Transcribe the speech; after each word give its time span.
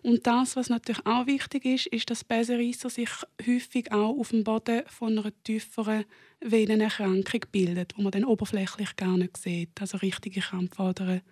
Und 0.02 0.26
das, 0.26 0.56
was 0.56 0.70
natürlich 0.70 1.04
auch 1.04 1.26
wichtig 1.26 1.64
ist, 1.64 1.86
ist, 1.88 2.10
dass 2.10 2.24
Besenreisser 2.24 2.88
sich 2.88 3.10
häufig 3.46 3.92
auch 3.92 4.18
auf 4.18 4.30
dem 4.30 4.44
Boden 4.44 4.82
von 4.86 5.18
einer 5.18 5.32
tieferen 5.44 6.04
Venenerkrankung 6.40 7.42
bildet, 7.52 7.96
wo 7.96 8.02
man 8.02 8.12
dann 8.12 8.24
oberflächlich 8.24 8.96
gar 8.96 9.16
nicht 9.18 9.36
sieht. 9.36 9.80
Also 9.80 9.98
richtige 9.98 10.40
Krampfadererkrankung. 10.40 11.22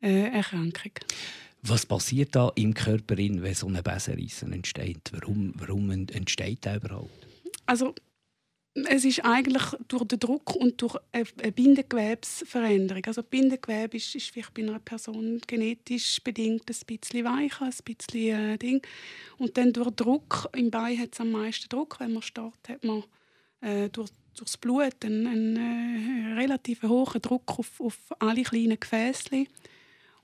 Äh, 0.00 1.00
was 1.62 1.84
passiert 1.84 2.34
da 2.34 2.52
im 2.54 2.72
Körper, 2.72 3.16
wenn 3.18 3.54
so 3.54 3.66
eine 3.66 3.82
Besenreisser 3.82 4.50
entsteht? 4.50 5.10
Warum, 5.12 5.52
warum 5.56 5.90
entsteht 5.90 6.64
der 6.64 6.76
überhaupt? 6.76 7.26
Also 7.66 7.94
es 8.86 9.04
ist 9.04 9.24
eigentlich 9.24 9.62
durch 9.88 10.04
den 10.04 10.18
Druck 10.18 10.54
und 10.54 10.80
durch 10.80 10.96
eine 11.12 11.52
Bindegewebsveränderung. 11.52 13.04
Also 13.06 13.22
Bindegewebe 13.22 13.96
ist, 13.96 14.14
ist 14.14 14.30
vielleicht 14.30 14.54
bei 14.54 14.62
einer 14.62 14.78
Person 14.78 15.40
genetisch 15.46 16.20
bedingt 16.22 16.68
ein 16.68 16.86
bisschen 16.86 17.24
weicher, 17.24 17.66
ein 17.66 17.74
bisschen 17.84 18.52
äh, 18.52 18.58
Ding. 18.58 18.82
Und 19.38 19.56
dann 19.56 19.72
durch 19.72 19.90
Druck, 19.90 20.48
im 20.54 20.70
Bein 20.70 20.98
hat 20.98 21.14
es 21.14 21.20
am 21.20 21.30
meisten 21.30 21.68
Druck. 21.68 21.98
Wenn 22.00 22.12
man 22.12 22.22
startet, 22.22 22.68
hat 22.68 22.84
man 22.84 23.04
äh, 23.60 23.88
durch, 23.88 24.10
durchs 24.36 24.56
Blut 24.56 25.04
einen, 25.04 25.26
einen 25.26 25.56
äh, 25.56 26.34
relativ 26.34 26.82
hohen 26.82 27.22
Druck 27.22 27.58
auf, 27.58 27.80
auf 27.80 27.98
alle 28.18 28.42
kleinen 28.42 28.78
Gefäße. 28.78 29.44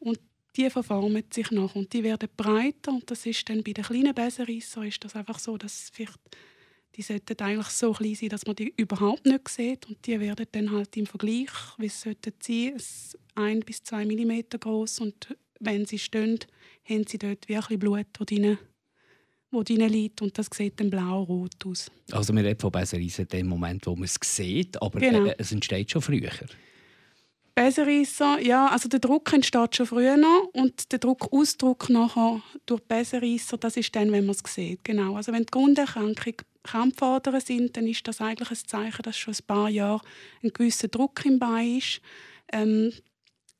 Und 0.00 0.18
die 0.56 0.70
verformen 0.70 1.24
sich 1.32 1.50
noch 1.50 1.74
und 1.74 1.92
die 1.92 2.04
werden 2.04 2.28
breiter. 2.36 2.92
Und 2.92 3.10
das 3.10 3.26
ist 3.26 3.48
dann 3.48 3.62
bei 3.62 3.72
den 3.72 3.84
kleinen 3.84 4.14
Besenreissern 4.14 4.86
ist 4.86 5.04
das 5.04 5.16
einfach 5.16 5.38
so, 5.38 5.56
dass 5.56 5.90
vielleicht 5.92 6.18
die 6.96 7.02
sollten 7.02 7.38
eigentlich 7.40 7.68
so 7.68 7.92
klein 7.92 8.14
sein, 8.14 8.28
dass 8.28 8.46
man 8.46 8.56
die 8.56 8.72
überhaupt 8.76 9.26
nicht 9.26 9.48
sieht. 9.48 9.86
Und 9.86 10.06
die 10.06 10.20
werden 10.20 10.46
dann 10.52 10.70
halt 10.70 10.96
im 10.96 11.06
Vergleich, 11.06 11.50
wie 11.78 11.86
es 11.86 12.00
sollten 12.00 12.32
sie, 12.40 12.74
ein 13.34 13.60
bis 13.60 13.82
zwei 13.82 14.04
Millimeter 14.04 14.58
groß 14.58 15.00
und 15.00 15.36
wenn 15.60 15.86
sie 15.86 15.98
stehen, 15.98 16.38
haben 16.88 17.06
sie 17.06 17.18
dort 17.18 17.48
wirklich 17.48 17.78
Blut, 17.78 18.06
das 18.18 18.58
wo 19.50 19.62
drin 19.62 19.88
liegt 19.88 20.20
und 20.20 20.36
das 20.36 20.48
sieht 20.52 20.80
dann 20.80 20.90
blau-rot 20.90 21.64
aus. 21.64 21.90
Also 22.10 22.34
wir 22.34 22.44
reden 22.44 22.60
von 22.60 22.72
Besenreisen 22.72 23.22
in 23.22 23.28
dem 23.28 23.46
Moment, 23.46 23.86
wo 23.86 23.94
man 23.94 24.04
es 24.04 24.18
sieht, 24.20 24.80
aber 24.82 24.98
genau. 24.98 25.26
äh, 25.26 25.36
es 25.38 25.52
entsteht 25.52 25.92
schon 25.92 26.02
früher. 26.02 26.32
Besenreisser, 27.54 28.40
ja, 28.40 28.66
also 28.66 28.88
der 28.88 28.98
Druck 28.98 29.32
entsteht 29.32 29.76
schon 29.76 29.86
früher 29.86 30.18
und 30.54 30.90
der 30.90 30.98
Druckausdruck 30.98 31.88
nachher 31.88 32.42
durch 32.66 32.82
Besenreisser, 32.82 33.56
das 33.56 33.76
ist 33.76 33.94
dann, 33.94 34.10
wenn 34.10 34.26
man 34.26 34.34
es 34.34 34.52
sieht. 34.52 34.82
Genau. 34.82 35.14
Also 35.14 35.32
wenn 35.32 35.44
die 35.44 35.52
Grunderkrankung 35.52 36.34
Krampfadern 36.64 37.40
sind, 37.40 37.76
dann 37.76 37.86
ist 37.86 38.06
das 38.08 38.20
eigentlich 38.20 38.50
ein 38.50 38.66
Zeichen, 38.66 39.02
dass 39.02 39.16
schon 39.16 39.34
ein 39.34 39.46
paar 39.46 39.68
Jahre 39.68 40.00
ein 40.42 40.50
gewisser 40.52 40.88
Druck 40.88 41.24
im 41.24 41.38
Bein 41.38 41.78
ist. 41.78 42.00
Ähm, 42.52 42.92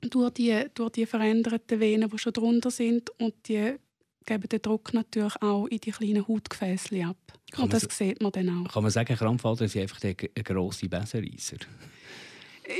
durch, 0.00 0.30
die, 0.32 0.64
durch 0.74 0.92
die 0.92 1.06
veränderten 1.06 1.80
Venen, 1.80 2.10
die 2.10 2.18
schon 2.18 2.32
drunter 2.32 2.70
sind 2.70 3.10
und 3.20 3.34
die 3.48 3.76
geben 4.26 4.48
den 4.48 4.62
Druck 4.62 4.94
natürlich 4.94 5.40
auch 5.42 5.66
in 5.66 5.78
die 5.78 5.90
kleinen 5.90 6.26
Hautgefäße 6.26 7.04
ab. 7.04 7.16
Kann 7.50 7.64
und 7.64 7.72
das 7.72 7.82
sieht 7.90 8.22
man 8.22 8.32
dann 8.32 8.48
auch. 8.66 8.72
Kann 8.72 8.82
man 8.82 8.90
sagen, 8.90 9.16
Krampfadern 9.16 9.68
sind 9.68 9.82
einfach 9.82 10.02
eine 10.02 10.14
grosse 10.14 10.88
Besenreisser? 10.88 11.56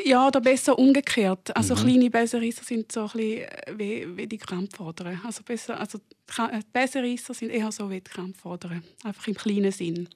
Ja, 0.05 0.27
oder 0.27 0.41
besser 0.41 0.79
umgekehrt. 0.79 1.55
Also 1.57 1.75
mhm. 1.75 1.81
kleine 1.81 2.11
Besenreisser 2.11 2.65
sind 2.65 2.91
so 2.91 3.01
ein 3.01 3.07
bisschen 3.07 3.43
äh, 3.43 3.75
wie, 3.77 4.17
wie 4.17 4.27
die 4.27 4.39
Krampfadern. 4.39 5.21
Also, 5.25 5.43
besser, 5.43 5.79
also 5.79 5.99
äh, 6.39 6.61
Besenreisser 6.73 7.35
sind 7.35 7.51
eher 7.51 7.71
so 7.71 7.91
wie 7.91 8.01
die 8.01 8.11
Krampfadern, 8.11 8.83
einfach 9.03 9.27
im 9.29 9.35
kleinen 9.35 9.73
Sinn. 9.73 10.09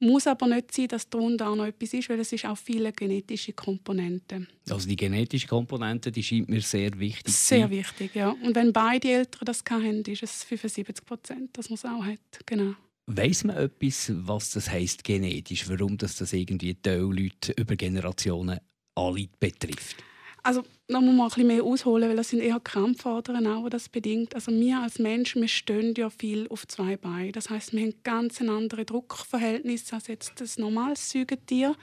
Muss 0.00 0.26
aber 0.26 0.46
nicht 0.46 0.74
sein, 0.74 0.88
dass 0.88 1.08
darunter 1.08 1.48
auch 1.48 1.56
noch 1.56 1.66
etwas 1.66 1.94
ist, 1.94 2.08
weil 2.08 2.20
es 2.20 2.32
ist 2.32 2.44
auch 2.44 2.58
viele 2.58 2.92
genetische 2.92 3.52
Komponenten. 3.52 4.48
Also 4.68 4.88
die 4.88 4.96
genetische 4.96 5.46
Komponente, 5.46 6.12
die 6.12 6.22
scheint 6.22 6.48
mir 6.48 6.60
sehr 6.60 6.98
wichtig 6.98 7.32
zu 7.32 7.46
Sehr 7.46 7.70
wichtig, 7.70 8.14
ja. 8.14 8.30
Und 8.30 8.54
wenn 8.54 8.72
beide 8.72 9.08
Eltern 9.08 9.44
das 9.46 9.62
haben, 9.70 10.02
ist 10.02 10.22
es 10.22 10.44
75 10.44 11.04
Prozent, 11.04 11.56
dass 11.56 11.70
man 11.70 11.76
es 11.76 11.84
auch 11.84 12.04
hat. 12.04 12.46
Genau. 12.46 12.74
Weiß 13.06 13.44
man 13.44 13.56
etwas, 13.56 14.12
was 14.14 14.50
das 14.50 14.68
heisst 14.70 15.04
genetisch? 15.04 15.68
Warum 15.68 15.96
das, 15.96 16.16
das 16.16 16.32
irgendwie 16.32 16.76
Leute 16.84 17.52
über 17.52 17.76
Generationen 17.76 18.58
alle 18.94 19.28
betrifft? 19.40 19.96
Also 20.42 20.62
da 20.88 21.00
muss 21.00 21.14
man 21.14 21.20
ein 21.22 21.28
bisschen 21.28 21.46
mehr 21.46 21.64
ausholen, 21.64 22.08
weil 22.10 22.16
das 22.16 22.28
sind 22.28 22.40
eher 22.40 22.60
Krampfadern 22.60 23.46
auch, 23.46 23.70
das 23.70 23.88
bedingt. 23.88 24.34
Also 24.34 24.52
wir 24.52 24.78
als 24.78 24.98
Menschen, 24.98 25.40
wir 25.40 25.48
stehen 25.48 25.94
ja 25.96 26.10
viel 26.10 26.46
auf 26.48 26.68
zwei 26.68 26.98
Beinen. 26.98 27.32
Das 27.32 27.48
heißt, 27.48 27.72
wir 27.72 27.80
haben 27.80 27.94
ganz 28.02 28.42
ein 28.42 28.50
anderes 28.50 28.84
Druckverhältnis 28.84 29.90
als 29.94 30.08
jetzt 30.08 30.38
das 30.40 30.58
normales 30.58 31.10
Säugetier. 31.10 31.74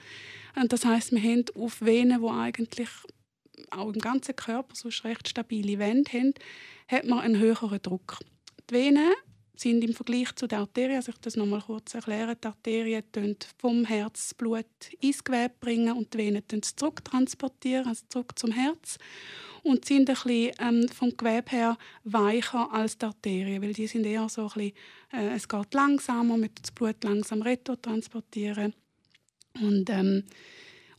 Und 0.54 0.72
das 0.72 0.84
heißt, 0.84 1.10
wir 1.10 1.20
haben 1.20 1.44
auf 1.56 1.80
Venen, 1.80 2.22
die 2.22 2.28
eigentlich 2.28 2.88
auch 3.72 3.92
im 3.92 3.98
ganzen 3.98 4.36
Körper 4.36 4.74
so 4.76 4.88
recht 5.08 5.28
stabile 5.28 5.80
Wände 5.80 6.12
haben, 6.12 6.34
hat 6.86 7.04
man 7.04 7.18
einen 7.18 7.38
höheren 7.38 7.82
Druck. 7.82 8.18
Die 8.70 8.74
Venen 8.74 9.12
sind 9.54 9.84
im 9.84 9.94
Vergleich 9.94 10.34
zu 10.34 10.46
der 10.46 10.60
Arterie, 10.60 10.96
also 10.96 11.12
ich 11.12 11.18
das 11.18 11.36
noch 11.36 11.46
mal 11.46 11.60
kurz 11.60 11.94
erklären, 11.94 12.36
die 12.42 12.46
Arterien 12.46 13.36
vom 13.58 13.84
Herz 13.84 14.34
Blut 14.34 14.66
ins 15.00 15.22
Gewebe 15.22 15.54
bringen 15.60 15.96
und 15.96 16.12
die 16.14 16.18
Venen 16.18 16.42
zurücktransportieren, 16.62 17.86
also 17.86 18.04
zurück 18.08 18.38
zum 18.38 18.52
Herz 18.52 18.98
und 19.62 19.84
sind 19.84 20.08
ein 20.08 20.14
bisschen, 20.14 20.52
ähm, 20.58 20.88
vom 20.88 21.16
Gewebe 21.16 21.50
her 21.50 21.78
weicher 22.04 22.72
als 22.72 22.98
die 22.98 23.06
Arterien, 23.06 23.62
weil 23.62 23.72
die 23.72 23.86
sind 23.86 24.04
eher 24.04 24.28
so 24.28 24.42
ein 24.42 24.48
bisschen, 24.48 24.72
äh, 25.12 25.34
es 25.34 25.48
geht 25.48 25.74
langsamer, 25.74 26.36
mit 26.36 26.60
das 26.60 26.70
Blut 26.70 27.04
langsam 27.04 27.42
retro 27.42 27.76
transportieren 27.76 28.74
und 29.60 29.90
ähm, 29.90 30.24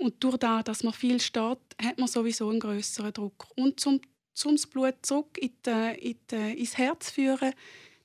und 0.03 0.21
durch 0.21 0.37
das, 0.37 0.65
dass 0.65 0.83
man 0.83 0.91
viel 0.91 1.19
steht, 1.21 1.59
hat 1.81 1.97
man 1.97 2.07
sowieso 2.07 2.49
einen 2.49 2.59
größeren 2.59 3.13
Druck. 3.13 3.47
Und 3.55 3.79
zum, 3.79 4.01
zum 4.33 4.55
das 4.55 4.67
Blut 4.67 4.95
zurück 5.01 5.37
in 5.37 5.51
die, 5.65 6.09
in 6.09 6.17
die, 6.29 6.59
ins 6.59 6.77
Herz 6.77 7.09
führen, 7.09 7.53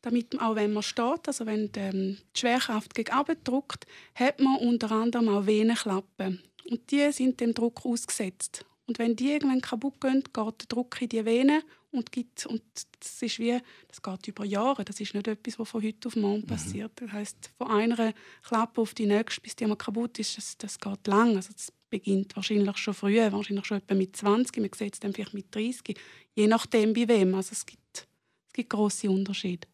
damit 0.02 0.40
auch 0.40 0.56
wenn 0.56 0.72
man 0.72 0.82
steht, 0.82 1.26
also 1.26 1.46
wenn 1.46 1.72
die, 1.72 1.80
ähm, 1.80 2.18
die 2.34 2.40
Schwerkraft 2.40 2.94
gegen 2.94 3.14
drückt, 3.44 3.86
hat 4.14 4.40
man 4.40 4.56
unter 4.56 4.90
anderem 4.92 5.28
auch 5.28 5.46
Venenklappen. 5.46 6.42
Und 6.70 6.90
die 6.90 7.10
sind 7.12 7.40
dem 7.40 7.54
Druck 7.54 7.84
ausgesetzt. 7.84 8.64
Und 8.86 8.98
wenn 8.98 9.16
die 9.16 9.32
irgendwann 9.32 9.60
kaputt 9.60 10.00
gehen, 10.00 10.22
geht 10.22 10.34
der 10.34 10.66
Druck 10.68 11.00
in 11.02 11.08
die 11.10 11.24
Venen 11.24 11.62
und 11.90 12.10
gibt 12.12 12.46
und 12.46 12.62
das 12.98 13.22
ist 13.22 13.38
wie 13.38 13.58
das 13.86 14.02
geht 14.02 14.28
über 14.28 14.44
Jahre. 14.44 14.84
Das 14.84 15.00
ist 15.00 15.14
nicht 15.14 15.28
etwas, 15.28 15.58
was 15.58 15.68
von 15.68 15.82
heute 15.82 16.08
auf 16.08 16.16
morgen 16.16 16.42
mhm. 16.42 16.46
passiert. 16.46 16.92
Das 16.96 17.12
heißt, 17.12 17.52
von 17.58 17.70
einer 17.70 18.14
Klappe 18.42 18.80
auf 18.80 18.94
die 18.94 19.06
nächste, 19.06 19.42
bis 19.42 19.56
die 19.56 19.66
mal 19.66 19.76
kaputt 19.76 20.18
ist, 20.18 20.36
das, 20.36 20.56
das 20.56 20.78
geht 20.78 21.06
lang. 21.06 21.36
Also 21.36 21.52
das 21.52 21.72
beginnt 21.90 22.34
wahrscheinlich 22.36 22.76
schon 22.78 22.94
früher, 22.94 23.30
wahrscheinlich 23.32 23.66
schon 23.66 23.78
etwa 23.78 23.94
mit 23.94 24.16
20. 24.16 24.56
Man 24.56 24.70
sieht 24.74 24.94
es 24.94 25.00
dann 25.00 25.12
vielleicht 25.12 25.34
mit 25.34 25.54
30, 25.54 25.98
je 26.34 26.46
nachdem 26.46 26.94
bei 26.94 27.08
wem. 27.08 27.34
Also 27.34 27.52
es 27.52 27.66
gibt 27.66 28.08
es 28.48 28.52
gibt 28.54 28.70
große 28.70 29.10
Unterschiede. 29.10 29.68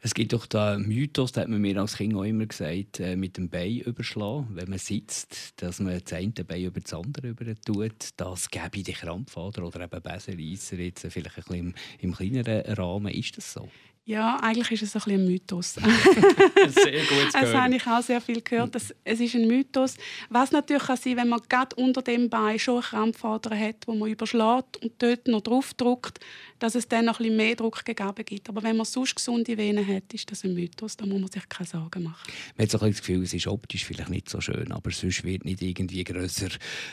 Es 0.00 0.14
gibt 0.14 0.32
doch 0.32 0.46
den 0.46 0.86
Mythos, 0.86 1.32
den 1.32 1.42
hat 1.42 1.48
man 1.48 1.60
mir 1.60 1.80
als 1.80 1.96
Kind 1.96 2.14
auch 2.14 2.22
immer 2.22 2.46
gesagt, 2.46 3.00
äh, 3.00 3.16
mit 3.16 3.36
dem 3.36 3.48
Bein 3.48 3.78
überschlagen, 3.78 4.46
wenn 4.52 4.70
man 4.70 4.78
sitzt, 4.78 5.60
dass 5.60 5.80
man 5.80 6.00
das 6.00 6.12
eine 6.12 6.30
Bein 6.30 6.62
über 6.62 6.80
das 6.80 6.94
andere 6.94 7.28
über 7.28 7.44
tut. 7.66 8.10
Das 8.16 8.48
gäbe 8.48 8.82
die 8.82 8.92
Krampfader 8.92 9.66
oder 9.66 9.80
eben 9.80 10.00
Besenreisser 10.00 10.76
jetzt 10.76 11.06
vielleicht 11.10 11.36
ein 11.36 11.42
bisschen 11.42 11.56
im, 11.56 11.74
im 12.00 12.14
kleineren 12.14 12.74
Rahmen. 12.74 13.12
Ist 13.12 13.36
das 13.36 13.52
so? 13.52 13.68
Ja, 14.08 14.38
eigentlich 14.40 14.70
ist 14.70 14.84
es 14.84 14.96
ein, 14.96 15.02
bisschen 15.02 15.20
ein 15.20 15.26
Mythos. 15.26 15.74
sehr 15.74 15.84
gut 15.84 17.28
Das 17.34 17.52
habe 17.52 17.76
ich 17.76 17.86
auch 17.86 18.00
sehr 18.00 18.22
viel 18.22 18.40
gehört. 18.40 18.74
Dass 18.74 18.94
es 19.04 19.20
ist 19.20 19.34
ein 19.34 19.46
Mythos. 19.46 19.98
Was 20.30 20.50
natürlich 20.50 20.84
kann 20.84 20.96
sein, 20.96 21.18
wenn 21.18 21.28
man 21.28 21.42
gerade 21.46 21.76
unter 21.76 22.00
dem 22.00 22.30
Bein 22.30 22.58
schon 22.58 22.76
eine 22.76 22.84
Krampfader 22.84 23.54
hat, 23.54 23.86
wo 23.86 23.94
man 23.94 24.08
überschlägt 24.08 24.78
und 24.82 24.92
dort 24.96 25.28
noch 25.28 25.42
drauf 25.42 25.74
drückt, 25.74 26.20
dass 26.58 26.74
es 26.74 26.88
dann 26.88 27.04
noch 27.04 27.20
ein 27.20 27.24
bisschen 27.24 27.36
mehr 27.36 27.56
Druck 27.56 27.84
gegeben 27.84 28.24
gibt. 28.24 28.48
Aber 28.48 28.62
wenn 28.62 28.76
man 28.76 28.86
sonst 28.86 29.16
gesunde 29.16 29.56
Venen 29.56 29.86
hat, 29.86 30.12
ist 30.12 30.30
das 30.30 30.44
ein 30.44 30.54
Mythos. 30.54 30.96
Da 30.96 31.06
muss 31.06 31.20
man 31.20 31.30
sich 31.30 31.48
keine 31.48 31.68
Sorgen 31.68 32.04
machen. 32.04 32.32
Man 32.56 32.64
hat 32.64 32.70
so 32.70 32.80
ein 32.80 32.90
das 32.90 33.00
Gefühl, 33.00 33.22
es 33.22 33.34
ist 33.34 33.46
optisch 33.46 33.84
vielleicht 33.84 34.10
nicht 34.10 34.28
so 34.28 34.40
schön, 34.40 34.72
aber 34.72 34.90
sonst 34.90 35.24
wird 35.24 35.44
nicht 35.44 35.62
irgendwie 35.62 36.04
grösser 36.04 36.48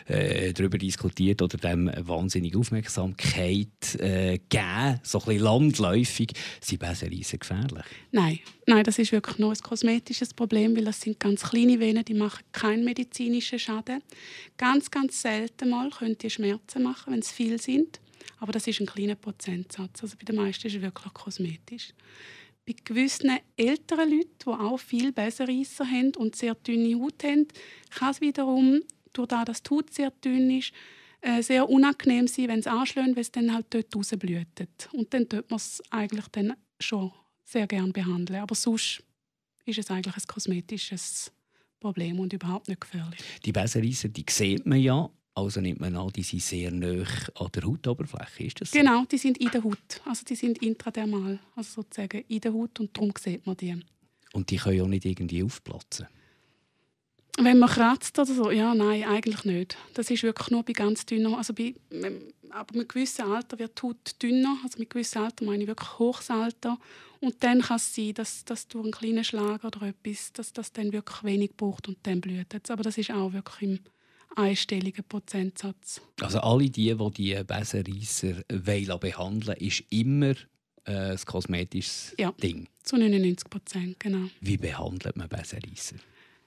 äh, 0.08 0.54
darüber 0.54 0.78
diskutiert 0.78 1.42
oder 1.42 1.58
dem 1.58 1.92
wahnsinnige 1.98 2.58
Aufmerksamkeit 2.58 3.96
äh, 4.00 4.40
geben. 4.50 5.00
So 5.04 5.20
ein 5.20 5.26
bisschen 5.26 5.44
landläufig 5.44 6.32
sind 6.62 6.80
Besenreisen 6.80 7.40
gefährlich? 7.40 7.86
Nein. 8.12 8.40
Nein, 8.68 8.84
das 8.84 8.98
ist 8.98 9.12
wirklich 9.12 9.38
nur 9.38 9.52
ein 9.52 9.60
kosmetisches 9.60 10.34
Problem, 10.34 10.76
weil 10.76 10.86
das 10.86 11.02
sind 11.02 11.20
ganz 11.20 11.44
kleine 11.44 11.80
Venen, 11.80 12.04
die 12.04 12.16
machen 12.16 12.44
keinen 12.52 12.84
medizinischen 12.84 13.60
Schaden. 13.60 14.02
Ganz, 14.58 14.90
ganz 14.90 15.22
selten 15.22 15.70
mal 15.70 15.90
können 15.92 16.18
die 16.18 16.30
Schmerzen 16.30 16.82
machen, 16.82 17.14
wenn 17.14 17.20
es 17.20 17.32
viel 17.32 17.62
sind. 17.62 18.00
Aber 18.46 18.52
das 18.52 18.68
ist 18.68 18.80
ein 18.80 18.86
kleiner 18.86 19.16
Prozentsatz. 19.16 20.04
Also 20.04 20.18
bei 20.18 20.24
den 20.24 20.36
meisten 20.36 20.68
ist 20.68 20.76
es 20.76 20.82
wirklich 20.84 21.12
kosmetisch. 21.16 21.96
Bei 22.64 22.76
gewissen 22.84 23.40
älteren 23.58 24.08
Leuten, 24.08 24.38
die 24.40 24.50
auch 24.50 24.78
viel 24.78 25.12
Besenreisser 25.12 25.84
haben 25.84 26.12
und 26.16 26.36
sehr 26.36 26.54
dünne 26.54 26.94
Haut 27.02 27.24
haben, 27.24 27.48
kann 27.90 28.12
es 28.12 28.22
wiederum, 28.22 28.82
durch 29.14 29.30
das, 29.30 29.46
dass 29.46 29.64
die 29.64 29.70
Haut 29.72 29.92
sehr 29.92 30.12
dünn 30.12 30.52
ist, 30.52 30.74
äh, 31.22 31.42
sehr 31.42 31.68
unangenehm 31.68 32.28
sein, 32.28 32.50
wenn 32.50 32.60
es 32.60 32.68
anschlägt, 32.68 33.16
weil 33.16 33.22
es 33.22 33.32
dann 33.32 33.52
halt 33.52 33.66
dort 33.72 33.96
rausblutet. 33.96 34.90
Und 34.94 35.12
dann 35.12 35.28
tut 35.28 35.50
man 35.50 35.58
es 35.58 35.82
eigentlich 35.90 36.28
dann 36.28 36.54
schon 36.80 37.12
sehr 37.46 37.66
gerne 37.66 37.94
behandeln. 37.94 38.42
Aber 38.42 38.54
sonst 38.54 39.02
ist 39.66 39.80
es 39.80 39.90
eigentlich 39.90 40.18
ein 40.18 40.28
kosmetisches 40.28 41.32
Problem 41.80 42.20
und 42.20 42.32
überhaupt 42.32 42.68
nicht 42.68 42.82
gefährlich. 42.82 43.22
Die 43.44 43.52
Besenreisser, 43.52 44.10
die 44.10 44.26
sieht 44.30 44.68
man 44.68 44.80
ja 44.80 45.10
also 45.36 45.60
nimmt 45.60 45.82
man 45.82 45.96
an, 45.98 46.10
die 46.16 46.24
sind 46.24 46.42
sehr 46.42 46.72
nah 46.72 47.04
an 47.36 47.48
der 47.54 47.64
Hautoberfläche, 47.64 48.46
ist 48.46 48.62
das 48.62 48.72
so? 48.72 48.80
Genau, 48.80 49.04
die 49.04 49.18
sind 49.18 49.38
in 49.38 49.52
der 49.52 49.64
Haut. 49.64 50.02
Also 50.06 50.24
die 50.24 50.36
sind 50.36 50.60
intradermal, 50.64 51.40
also 51.56 51.82
sozusagen 51.82 52.24
in 52.28 52.40
der 52.40 52.54
Haut 52.54 52.80
und 52.80 52.96
darum 52.96 53.12
sieht 53.20 53.46
man 53.46 53.58
die. 53.58 53.78
Und 54.34 54.50
die 54.50 54.58
können 54.58 54.82
auch 54.82 54.88
nicht 54.88 55.06
irgendwie 55.06 55.44
aufplatzen? 55.44 56.08
Wenn 57.38 57.60
man 57.60 57.70
kratzt 57.70 58.18
oder 58.18 58.34
so, 58.34 58.50
ja, 58.50 58.74
nein, 58.74 59.04
eigentlich 59.04 59.44
nicht. 59.44 59.78
Das 59.94 60.10
ist 60.10 60.24
wirklich 60.24 60.52
nur 60.52 60.64
bei 60.64 60.72
ganz 60.72 61.06
dünnen, 61.06 61.34
also 61.34 61.54
bei, 61.54 61.76
aber 62.50 62.78
mit 62.78 62.88
gewissem 62.88 63.30
Alter 63.30 63.60
wird 63.60 63.78
die 63.78 63.88
Haut 63.88 64.16
dünner, 64.24 64.58
also 64.64 64.80
mit 64.80 64.90
gewissem 64.90 65.24
Alter 65.24 65.44
meine 65.44 65.64
ich 65.64 65.68
wirklich 65.68 66.00
hohes 66.00 66.30
Alter. 66.30 66.78
Und 67.20 67.44
dann 67.44 67.62
kann 67.62 67.76
es 67.76 67.94
sein, 67.94 68.14
dass, 68.14 68.46
dass 68.46 68.70
durch 68.70 68.86
einen 68.86 68.94
kleinen 68.94 69.24
Schlag 69.26 69.66
oder 69.66 69.82
etwas, 69.82 70.32
dass 70.32 70.54
das 70.54 70.72
dann 70.72 70.94
wirklich 70.94 71.24
wenig 71.24 71.58
braucht 71.58 71.90
und 71.90 71.98
dann 72.04 72.22
blüht 72.22 72.70
Aber 72.70 72.84
das 72.84 72.98
ist 72.98 73.12
auch 73.12 73.34
wirklich 73.34 73.70
im 73.70 73.80
einstelligen 74.36 75.04
Prozentsatz. 75.08 76.02
Also 76.22 76.40
alle 76.40 76.70
die, 76.70 76.96
die 76.96 77.12
die 77.12 77.44
Besenreisser 77.44 78.98
behandeln 78.98 79.58
ist 79.58 79.84
immer 79.90 80.36
äh, 80.86 81.12
ein 81.12 81.20
kosmetisches 81.26 82.14
ja, 82.18 82.32
Ding? 82.32 82.68
zu 82.84 82.98
99 82.98 83.50
Prozent, 83.50 84.00
genau. 84.00 84.30
Wie 84.42 84.58
behandelt 84.58 85.16
man 85.16 85.28
Besenreisser? 85.28 85.96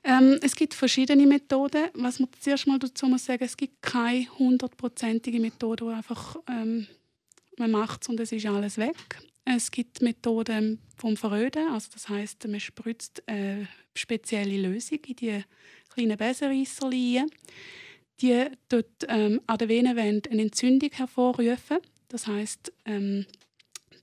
Ähm, 0.05 0.38
es 0.43 0.55
gibt 0.55 0.75
verschiedene 0.75 1.26
Methoden. 1.26 1.88
Was 1.94 2.20
man 2.20 2.29
zuerst 2.40 2.67
mal 2.67 2.79
dazu 2.79 3.06
muss 3.06 3.25
sagen, 3.25 3.44
es 3.44 3.56
gibt 3.56 3.82
keine 3.82 4.26
hundertprozentige 4.38 5.41
Methode, 5.41 5.84
wo 5.84 5.91
einfach 5.91 6.37
ähm, 6.49 6.87
man 7.58 7.70
macht 7.73 8.08
und 8.08 8.20
es 8.20 8.32
ist 8.32 8.46
alles 8.46 8.79
weg. 8.79 8.96
Es 9.44 9.70
gibt 9.70 10.02
Methoden 10.02 10.79
vom 10.96 11.17
Verröden, 11.17 11.69
also 11.73 11.88
das 11.93 12.08
heißt, 12.08 12.46
man 12.49 12.61
spritzt 12.61 13.23
eine 13.26 13.67
spezielle 13.94 14.69
Lösung 14.69 14.99
in 15.06 15.17
die 15.17 15.44
kleinen 15.99 16.17
Besenreisserlinien. 16.17 17.31
Die 18.21 18.47
dort 18.69 19.06
ähm, 19.09 19.41
an 19.47 19.59
der 19.59 19.69
Venenwand 19.69 20.31
eine 20.31 20.43
Entzündung 20.43 20.91
hervorrufen. 20.93 21.79
Das 22.09 22.27
heißt, 22.27 22.73
ähm, 22.85 23.27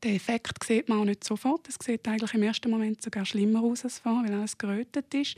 den 0.03 0.15
Effekt 0.15 0.63
sieht 0.63 0.87
man 0.87 0.99
auch 0.99 1.05
nicht 1.05 1.23
sofort. 1.23 1.67
Es 1.67 1.75
sieht 1.83 2.07
eigentlich 2.07 2.33
im 2.33 2.43
ersten 2.43 2.69
Moment 2.69 3.01
sogar 3.01 3.25
schlimmer 3.25 3.61
aus 3.61 3.83
als 3.83 3.99
vorher, 3.99 4.29
weil 4.29 4.39
alles 4.39 4.57
gerötet 4.57 5.13
ist. 5.13 5.35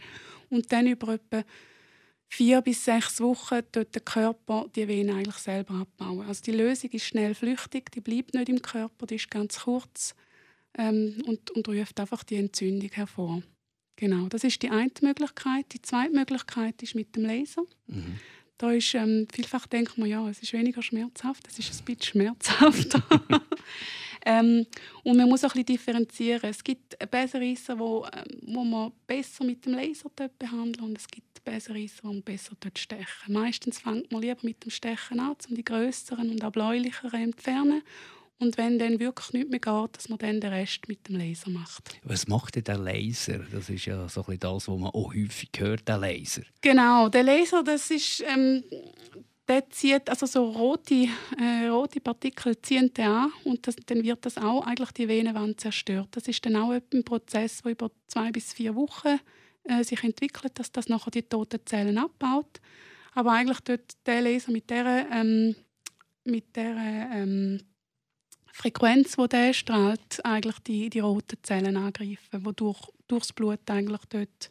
Und 0.50 0.72
dann 0.72 0.86
über 0.88 1.14
etwa 1.14 1.44
vier 2.28 2.62
bis 2.62 2.86
sechs 2.86 3.20
Wochen 3.20 3.62
tut 3.72 3.96
der 3.96 4.02
Körper 4.02 4.68
die 4.76 4.88
Vene 4.88 5.16
eigentlich 5.16 5.38
selber 5.38 5.76
abbauen. 5.76 6.28
Also 6.28 6.44
die 6.44 6.52
Lösung 6.52 6.92
ist 6.92 7.06
schnell 7.06 7.34
flüchtig, 7.34 7.92
die 7.92 8.02
bleibt 8.02 8.34
nicht 8.34 8.50
im 8.50 8.62
Körper, 8.62 9.08
die 9.08 9.16
ist 9.16 9.32
ganz 9.32 9.62
kurz 9.62 10.14
ähm, 10.78 11.24
und, 11.26 11.50
und 11.52 11.68
ruft 11.68 12.00
einfach 12.00 12.24
die 12.24 12.36
Entzündung 12.36 12.90
hervor. 12.92 13.42
Genau, 13.98 14.28
das 14.28 14.44
ist 14.44 14.62
die 14.62 14.70
eine 14.70 14.92
Möglichkeit. 15.02 15.66
Die 15.74 15.82
zweite 15.82 16.14
Möglichkeit 16.14 16.82
ist 16.84 16.96
mit 16.96 17.16
dem 17.16 17.26
Laser. 17.26 17.64
Mhm. 17.88 18.20
Da 18.60 18.72
ist, 18.72 18.94
ähm, 18.96 19.28
vielfach 19.32 19.68
denkt 19.68 19.98
man, 19.98 20.08
ja, 20.08 20.28
es 20.30 20.42
ist 20.42 20.54
weniger 20.54 20.82
schmerzhaft, 20.82 21.48
es 21.48 21.60
ist 21.60 21.80
ein 21.80 21.86
bisschen 21.86 22.02
schmerzhafter. 22.04 23.04
ähm, 24.26 24.66
und 25.04 25.18
man 25.18 25.28
muss 25.28 25.44
auch 25.44 25.50
ein 25.50 25.64
bisschen 25.64 25.78
differenzieren. 25.78 26.50
Es 26.50 26.64
gibt 26.64 26.98
Besenreisser, 27.12 27.78
wo, 27.78 28.06
ähm, 28.14 28.40
wo 28.54 28.64
man 28.64 28.94
besser 29.06 29.44
mit 29.44 29.66
dem 29.66 29.74
Laser 29.74 30.10
behandeln 30.40 30.90
und 30.90 30.98
es 30.98 31.08
gibt 31.08 31.44
Besenreisser, 31.44 32.02
die 32.02 32.08
man 32.08 32.22
besser 32.24 32.56
stechen 32.76 33.34
Meistens 33.34 33.80
fängt 33.80 34.12
man 34.12 34.22
lieber 34.22 34.38
mit 34.42 34.64
dem 34.64 34.72
Stechen 34.72 35.20
an, 35.20 35.36
um 35.50 35.56
die 35.56 35.64
größeren 35.64 36.30
und 36.30 36.44
auch 36.44 36.52
bläulicheren 36.52 37.12
zu 37.12 37.18
entfernen. 37.18 37.82
Und 38.40 38.58
wenn 38.58 38.78
dann 38.78 39.00
wirklich 39.00 39.34
nichts 39.34 39.50
mehr 39.50 39.60
geht, 39.60 39.98
dass 39.98 40.10
man 40.10 40.20
dann 40.20 40.40
den 40.40 40.54
Rest 40.54 40.88
mit 40.88 41.08
dem 41.08 41.16
Laser 41.16 41.50
macht. 41.50 41.98
Was 42.04 42.28
macht 42.28 42.56
denn 42.56 42.64
der 42.64 42.78
Laser? 42.78 43.40
Das 43.52 43.70
ist 43.70 43.86
ja 43.86 44.08
so 44.08 44.24
ein 44.28 44.40
das, 44.40 44.68
was 44.68 44.80
man 44.80 44.92
auch 44.92 45.14
häufig 45.14 45.50
hört, 45.58 45.88
der 45.88 45.98
Laser. 45.98 46.44
Genau, 46.62 47.10
der 47.10 47.24
Laser, 47.24 47.64
das 47.64 47.90
ist... 47.90 48.24
Ähm, 48.28 48.64
der 49.48 49.70
zieht, 49.70 50.10
also 50.10 50.26
so 50.26 50.52
rote, 50.52 51.08
äh, 51.40 51.68
rote 51.68 52.02
Partikel 52.02 52.62
ziehen 52.62 52.94
den 52.94 53.06
an 53.06 53.32
und 53.46 53.66
das, 53.66 53.78
dann 53.86 54.04
wird 54.04 54.26
das 54.26 54.38
auch 54.38 54.66
eigentlich 54.66 54.92
die 54.92 55.08
Venenwand 55.08 55.62
zerstört. 55.62 56.10
Das 56.12 56.28
ist 56.28 56.46
dann 56.46 56.58
auch 56.58 56.72
ein 56.72 57.04
Prozess, 57.06 57.62
der 57.62 57.72
über 57.72 57.90
zwei 58.08 58.32
bis 58.32 58.54
vier 58.54 58.76
Wochen 58.76 59.20
äh, 59.64 59.84
sich 59.84 60.04
entwickelt, 60.04 60.60
dass 60.60 60.72
das 60.72 60.90
nachher 60.90 61.12
die 61.12 61.24
toten 61.24 61.66
Zellen 61.66 61.98
abbaut. 61.98 62.60
Aber 63.14 63.32
eigentlich 63.32 63.62
tut 63.62 63.82
der 64.06 64.22
Laser 64.22 64.52
mit 64.52 64.70
der, 64.70 65.08
ähm, 65.12 65.56
mit 66.26 66.56
der 66.56 66.76
ähm, 67.14 67.62
Frequenz, 68.58 69.16
die 69.16 69.28
der 69.28 69.54
strahlt, 69.54 70.26
eigentlich 70.26 70.58
die, 70.60 70.90
die 70.90 71.00
roten 71.00 71.38
Zellen 71.44 71.78
angreifen, 71.78 72.44
die 72.44 72.56
durch, 72.56 72.80
durchs 73.08 73.32
Blut 73.32 73.60
eigentlich 73.70 74.02
dort 74.10 74.50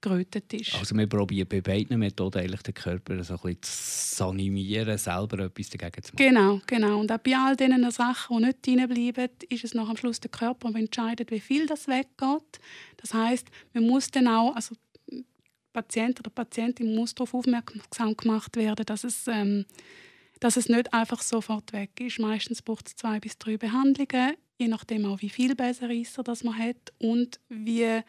gerötet 0.00 0.52
ist. 0.52 0.74
Also 0.74 0.96
wir 0.96 1.06
probieren 1.06 1.48
bei 1.48 1.60
beiden 1.60 1.98
Methoden 1.98 2.40
eigentlich 2.40 2.62
den 2.62 2.74
Körper 2.74 3.22
so 3.22 3.34
ein 3.34 3.40
bisschen 3.40 4.16
zu 4.16 4.24
animieren, 4.24 4.98
selber 4.98 5.44
etwas 5.44 5.70
dagegen 5.70 6.02
zu 6.02 6.12
machen. 6.12 6.16
Genau, 6.16 6.60
genau. 6.66 6.98
Und 7.00 7.12
auch 7.12 7.18
bei 7.18 7.36
all 7.36 7.56
diesen 7.56 7.90
Sachen, 7.92 8.38
die 8.64 8.76
nicht 8.76 8.90
reinbleiben, 8.90 9.28
ist 9.48 9.64
es 9.64 9.74
nach 9.74 9.88
am 9.88 9.96
Schluss 9.96 10.20
der 10.20 10.30
Körper, 10.30 10.70
der 10.72 10.80
entscheidet, 10.80 11.30
wie 11.30 11.40
viel 11.40 11.66
das 11.66 11.86
weggeht. 11.86 12.60
Das 12.96 13.14
heißt, 13.14 13.46
man 13.74 13.86
muss 13.86 14.10
dann 14.10 14.26
auch, 14.26 14.56
also 14.56 14.74
Patient 15.72 16.18
oder 16.18 16.30
Patientin 16.30 16.94
muss 16.94 17.14
darauf 17.14 17.34
aufmerksam 17.34 18.16
gemacht 18.16 18.56
werden, 18.56 18.84
dass 18.86 19.04
es 19.04 19.28
ähm, 19.28 19.66
dass 20.40 20.56
es 20.56 20.68
nicht 20.68 20.92
einfach 20.92 21.22
sofort 21.22 21.72
weg 21.72 21.90
ist. 22.00 22.18
Meistens 22.18 22.62
braucht 22.62 22.88
es 22.88 22.96
zwei 22.96 23.20
bis 23.20 23.38
drei 23.38 23.56
Behandlungen, 23.56 24.36
je 24.58 24.68
nachdem 24.68 25.06
auch 25.06 25.20
wie 25.22 25.30
viel 25.30 25.54
Besenreisser 25.54 26.22
das 26.22 26.44
man 26.44 26.58
hat 26.58 26.92
und 26.98 27.40
wie, 27.48 28.02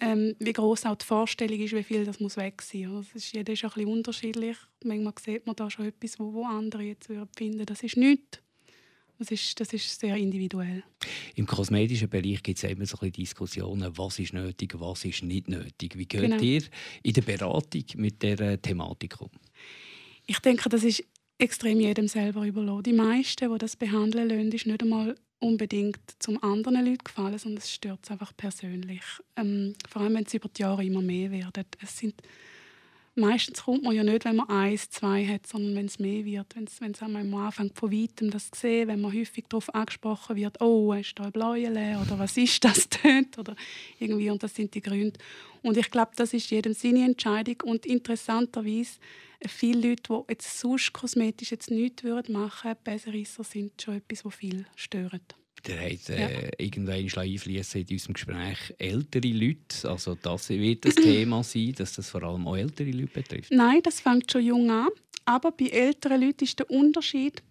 ähm, 0.00 0.36
wie 0.38 0.52
groß 0.52 0.86
auch 0.86 0.96
die 0.96 1.06
Vorstellung 1.06 1.60
ist, 1.60 1.74
wie 1.74 1.82
viel 1.82 2.04
das 2.04 2.20
muss 2.20 2.36
weg 2.36 2.62
sein. 2.62 2.86
Also 2.86 3.10
das 3.12 3.24
ist, 3.24 3.34
jeder 3.34 3.52
ist 3.52 3.64
ein 3.64 3.70
bisschen 3.70 3.88
unterschiedlich. 3.88 4.56
Manchmal 4.84 5.14
sieht 5.22 5.46
man 5.46 5.56
da 5.56 5.70
schon 5.70 5.86
etwas, 5.86 6.18
wo, 6.18 6.32
wo 6.32 6.44
andere 6.44 6.82
jetzt 6.82 7.08
finden, 7.36 7.66
das 7.66 7.82
ist 7.82 7.96
nichts. 7.96 8.40
Das 9.18 9.30
ist, 9.30 9.60
das 9.60 9.70
ist 9.74 10.00
sehr 10.00 10.16
individuell. 10.16 10.82
Im 11.34 11.46
kosmetischen 11.46 12.08
Bereich 12.08 12.42
gibt 12.42 12.56
es 12.56 12.64
immer 12.64 12.86
so 12.86 12.96
ein 13.02 13.12
Diskussionen, 13.12 13.92
was 13.98 14.18
ist 14.18 14.32
nötig, 14.32 14.72
was 14.78 15.04
ist 15.04 15.22
nicht 15.22 15.46
nötig. 15.46 15.98
Wie 15.98 16.06
geht 16.06 16.22
genau. 16.22 16.40
ihr 16.40 16.62
in 17.02 17.12
der 17.12 17.20
Beratung 17.20 17.84
mit 17.96 18.22
dieser 18.22 18.60
Thematik 18.62 19.20
um? 19.20 19.28
Ich 20.26 20.38
denke, 20.38 20.70
das 20.70 20.84
ist 20.84 21.04
extrem 21.40 21.80
jedem 21.80 22.08
selber 22.08 22.46
überlassen. 22.46 22.84
Die 22.84 22.92
meisten, 22.92 23.52
die 23.52 23.58
das 23.58 23.76
behandeln 23.76 24.28
lassen, 24.28 24.52
ist 24.52 24.66
nicht 24.66 24.82
einmal 24.82 25.14
unbedingt 25.38 25.98
zum 26.18 26.42
anderen 26.42 26.84
Leuten 26.84 27.04
gefallen, 27.04 27.38
sondern 27.38 27.58
es 27.58 27.72
stört 27.72 28.00
es 28.04 28.10
einfach 28.10 28.36
persönlich. 28.36 29.02
Ähm, 29.36 29.74
vor 29.88 30.02
allem, 30.02 30.14
wenn 30.14 30.24
es 30.24 30.34
über 30.34 30.48
die 30.48 30.62
Jahre 30.62 30.84
immer 30.84 31.00
mehr 31.00 31.30
wird. 31.30 31.58
Es 31.82 31.98
sind 31.98 32.14
meistens 33.14 33.62
kommt 33.64 33.82
man 33.82 33.94
ja 33.94 34.02
nicht, 34.02 34.24
wenn 34.24 34.36
man 34.36 34.48
eins, 34.48 34.90
zwei 34.90 35.26
hat, 35.26 35.46
sondern 35.46 35.74
wenn 35.74 35.86
es 35.86 35.98
mehr 35.98 36.24
wird. 36.24 36.54
Wenn 36.56 36.64
es, 36.64 36.80
es 36.80 37.02
am 37.02 37.34
Anfang 37.34 37.70
von 37.74 37.92
weitem 37.92 38.30
das 38.30 38.50
sehen, 38.54 38.88
wenn 38.88 39.00
man 39.00 39.12
häufig 39.12 39.44
darauf 39.48 39.72
angesprochen 39.74 40.36
wird, 40.36 40.60
oh, 40.60 40.92
ist 40.92 41.18
da 41.18 41.24
ein 41.24 41.32
Bläuele 41.32 41.98
oder 42.00 42.18
was 42.18 42.36
ist 42.36 42.64
das 42.64 42.88
dort 42.88 43.38
oder 43.38 43.56
irgendwie 43.98 44.30
und 44.30 44.42
das 44.42 44.54
sind 44.54 44.74
die 44.74 44.82
Gründe. 44.82 45.18
Und 45.62 45.76
ich 45.76 45.90
glaube, 45.90 46.12
das 46.16 46.32
ist 46.32 46.50
jedem 46.50 46.72
seine 46.72 47.04
Entscheidung 47.04 47.56
und 47.64 47.86
interessanterweise 47.86 48.98
viele 49.46 49.90
Leute, 49.90 50.02
die 50.08 50.32
jetzt 50.32 50.58
sonst 50.58 50.92
kosmetisch 50.92 51.50
jetzt 51.50 51.70
nichts 51.70 52.02
machen 52.02 52.28
würden, 52.28 52.76
Besenrisser 52.84 53.44
sind 53.44 53.80
schon 53.80 53.96
etwas, 53.96 54.24
was 54.24 54.34
viel 54.34 54.66
stört. 54.76 55.34
Der 55.66 55.92
hat 55.92 56.08
äh, 56.08 56.44
ja. 56.44 56.50
irgendwann 56.58 56.94
einfließen 56.94 57.80
in 57.82 57.86
unserem 57.90 58.14
Gespräch 58.14 58.74
ältere 58.78 59.28
Leute. 59.28 59.90
Also 59.90 60.14
das 60.14 60.48
wird 60.48 60.84
das 60.84 60.94
Thema 60.94 61.42
sein, 61.44 61.74
dass 61.76 61.94
das 61.94 62.08
vor 62.08 62.22
allem 62.22 62.46
auch 62.46 62.56
ältere 62.56 62.90
Leute 62.90 63.12
betrifft. 63.12 63.52
Nein, 63.52 63.80
das 63.82 64.00
fängt 64.00 64.30
schon 64.30 64.42
jung 64.42 64.70
an. 64.70 64.88
Aber 65.26 65.52
bei 65.52 65.66
älteren 65.66 66.20
Leuten 66.20 66.44
ist 66.44 66.58
der 66.58 66.70
Unterschied, 66.70 67.42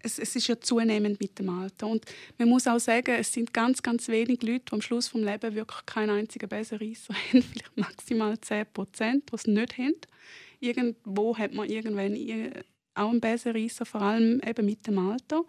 es, 0.00 0.18
es, 0.18 0.36
ist 0.36 0.46
ja 0.46 0.60
zunehmend 0.60 1.20
mit 1.20 1.38
dem 1.38 1.48
Alter. 1.48 1.86
Und 1.86 2.04
man 2.38 2.48
muss 2.48 2.66
auch 2.66 2.78
sagen, 2.78 3.16
es 3.18 3.32
sind 3.32 3.52
ganz, 3.52 3.82
ganz 3.82 4.08
wenige 4.08 4.46
Leute, 4.46 4.66
die 4.66 4.72
am 4.72 4.82
Schluss 4.82 5.10
des 5.10 5.20
Lebens 5.20 5.54
wirklich 5.54 5.86
keinen 5.86 6.10
einzigen 6.10 6.48
Besenreisser 6.48 7.14
haben. 7.32 7.42
Vielleicht 7.42 7.76
maximal 7.76 8.40
10 8.40 8.66
Prozent, 8.72 9.30
die 9.30 9.34
es 9.34 9.46
nicht 9.46 9.78
haben. 9.78 9.96
Irgendwo 10.66 11.36
hat 11.36 11.52
man 11.54 11.68
irgendwann 11.68 12.14
auch 12.94 13.10
einen 13.10 13.20
Besenreisser, 13.20 13.86
vor 13.86 14.02
allem 14.02 14.40
eben 14.46 14.66
mit 14.66 14.86
dem 14.86 14.98
Alter. 14.98 15.44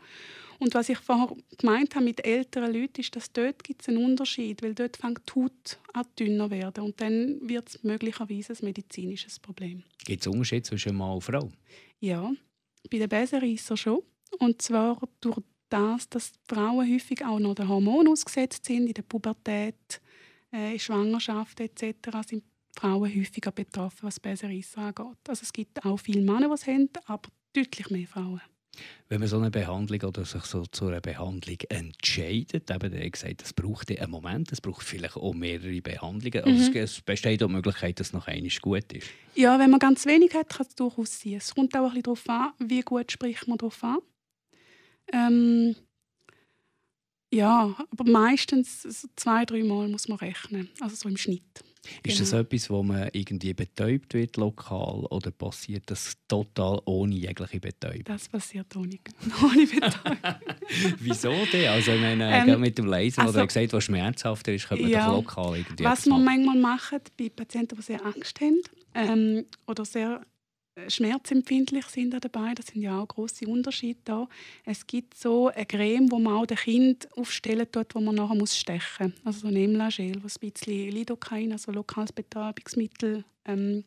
Und 0.59 0.74
was 0.74 0.89
ich 0.89 0.97
vorher 0.97 1.36
gemeint 1.57 1.95
habe 1.95 2.05
mit 2.05 2.25
älteren 2.25 2.74
Leuten, 2.74 3.01
ist, 3.01 3.15
dass 3.15 3.31
dort 3.31 3.63
gibt 3.63 3.81
es 3.81 3.89
einen 3.89 4.03
Unterschied, 4.03 4.63
weil 4.63 4.74
dort 4.74 4.97
fängt 4.97 5.21
die 5.29 5.39
Haut 5.39 5.79
an 5.93 6.05
dünner 6.17 6.50
werden 6.50 6.83
und 6.83 7.00
dann 7.00 7.39
wird 7.47 7.69
es 7.69 7.83
möglicherweise 7.83 8.53
ein 8.53 8.65
medizinisches 8.65 9.39
Problem. 9.39 9.83
Gibt 10.03 10.21
es 10.21 10.27
Unterschiede 10.27 10.63
zwischen 10.63 10.95
Mann 10.95 11.12
und 11.12 11.24
Frau? 11.24 11.51
Ja, 12.00 12.31
bei 12.89 12.97
den 12.97 13.09
Besenreissern 13.09 13.77
schon. 13.77 14.01
Und 14.39 14.62
zwar 14.62 15.00
durch 15.21 15.39
das, 15.69 16.09
dass 16.09 16.33
Frauen 16.47 16.91
häufig 16.91 17.24
auch 17.24 17.39
noch 17.39 17.55
den 17.55 17.67
Hormonen 17.67 18.12
ausgesetzt 18.12 18.65
sind, 18.65 18.88
in 18.88 18.93
der 18.93 19.03
Pubertät, 19.03 20.01
äh, 20.51 20.74
in 20.74 20.79
Schwangerschaft 20.79 21.59
etc. 21.59 22.09
sind 22.27 22.43
Frauen 22.77 23.13
häufiger 23.13 23.51
betroffen, 23.51 24.00
was 24.03 24.19
Besenreisser 24.19 24.81
angeht. 24.81 25.17
Also 25.27 25.43
es 25.43 25.53
gibt 25.53 25.84
auch 25.84 25.98
viele 25.98 26.22
Männer, 26.22 26.48
die 26.48 26.53
es 26.53 26.67
haben, 26.67 26.89
aber 27.05 27.29
deutlich 27.53 27.89
mehr 27.89 28.07
Frauen. 28.07 28.41
Wenn 29.10 29.19
man 29.19 29.29
so 29.29 29.38
eine 29.38 29.50
Behandlung 29.50 30.01
oder 30.01 30.25
sich 30.25 30.43
so 30.43 30.63
zu 30.65 30.88
einer 30.88 31.01
Behandlung 31.01 31.57
entscheidet, 31.69 32.69
eben, 32.69 32.91
der 32.91 33.10
gesagt, 33.10 33.41
es 33.41 33.53
braucht 33.53 33.89
einen 33.89 34.12
Moment, 34.12 34.51
es 34.51 34.62
braucht 34.62 34.84
vielleicht 34.84 35.15
auch 35.15 35.34
mehrere 35.34 35.81
Behandlungen. 35.81 36.43
Also 36.43 36.72
mhm. 36.72 36.77
es 36.77 37.01
besteht 37.01 37.41
auch 37.41 37.48
die 37.48 37.53
Möglichkeit, 37.53 38.00
dass 38.00 38.13
noch 38.13 38.27
einmal 38.27 38.51
gut 38.62 38.93
ist. 38.93 39.07
Ja, 39.36 39.57
wenn 39.57 39.72
man 39.72 39.79
ganz 39.79 40.05
wenig 40.05 40.34
hat, 40.36 40.50
kann 40.50 40.67
es 40.67 40.75
durchaus 40.75 41.19
sein. 41.19 41.36
Es 41.36 41.55
kommt 41.55 41.75
auch 41.75 41.79
ein 41.79 41.86
bisschen 41.86 42.03
darauf 42.03 42.29
an, 42.29 42.53
wie 42.60 42.81
gut 42.81 43.12
spricht 43.12 43.48
man 43.48 43.57
darauf 43.57 43.84
an. 43.84 43.98
Ähm, 45.12 45.75
ja, 47.34 47.75
aber 47.91 48.03
meistens 48.03 49.07
zwei, 49.15 49.46
drei 49.46 49.63
Mal 49.63 49.88
muss 49.88 50.07
man 50.07 50.17
rechnen, 50.17 50.69
also 50.79 50.96
so 50.96 51.10
im 51.10 51.17
Schnitt. 51.17 51.63
Ist 52.03 52.20
das 52.20 52.32
genau. 52.32 52.41
etwas, 52.41 52.70
wo 52.70 52.84
man 52.84 53.10
irgendwie 53.13 53.53
betäubt 53.53 54.13
wird 54.13 54.38
lokal 54.38 55.06
oder 55.10 55.32
passiert 55.32 55.84
das 55.88 56.13
total 56.27 56.82
ohne 56.86 57.15
jegliche 57.15 57.60
Betäubung? 57.60 58.03
Das 58.06 58.29
passiert 58.29 58.75
ohne, 58.75 59.00
ohne 59.44 59.67
Betäubung. 59.67 60.17
Wieso 61.00 61.34
denn? 61.51 61.70
Also 61.70 61.91
ich 61.91 62.01
meine, 62.01 62.48
ähm, 62.48 62.60
mit 62.60 62.77
dem 62.77 62.86
Laser, 62.86 63.24
also, 63.24 63.34
oder 63.34 63.48
gesagt, 63.48 63.74
was 63.74 63.84
schmerzhafter 63.84 64.53
ist, 64.53 64.67
könnte 64.67 64.84
man 64.84 64.91
ja, 64.91 65.12
lokal 65.12 65.58
irgendwie 65.58 65.84
Was 65.84 66.06
man 66.06 66.24
manchmal 66.24 66.58
macht 66.58 67.15
bei 67.17 67.29
Patienten, 67.29 67.75
die 67.75 67.82
sehr 67.82 68.06
Angst 68.06 68.39
haben 68.41 68.62
ähm, 68.94 69.46
oder 69.65 69.86
sehr 69.86 70.22
schmerzempfindlich 70.88 71.86
sind 71.88 72.13
dabei. 72.13 72.53
Das 72.53 72.67
sind 72.67 72.81
ja 72.81 73.00
auch 73.00 73.07
große 73.07 73.48
Unterschiede 73.48 74.00
da. 74.03 74.27
Es 74.65 74.86
gibt 74.86 75.15
so 75.15 75.48
eine 75.48 75.65
Creme, 75.65 76.12
wo 76.12 76.19
man 76.19 76.36
auch 76.36 76.46
dem 76.46 76.57
Kind 76.57 77.07
aufstellen 77.17 77.67
tut, 77.72 77.96
wo 77.96 78.00
man 78.00 78.15
nachher 78.15 78.36
muss 78.36 78.57
stechen 78.57 79.13
muss. 79.24 79.25
Also 79.25 79.39
so 79.41 79.48
ein 79.48 79.55
Emlagel, 79.55 80.24
was 80.24 80.41
ein 80.41 80.51
bisschen 80.51 80.91
Lidocain, 80.91 81.51
also 81.51 81.72
lokales 81.72 82.12
Betäubungsmittel, 82.12 83.24
ähm, 83.46 83.84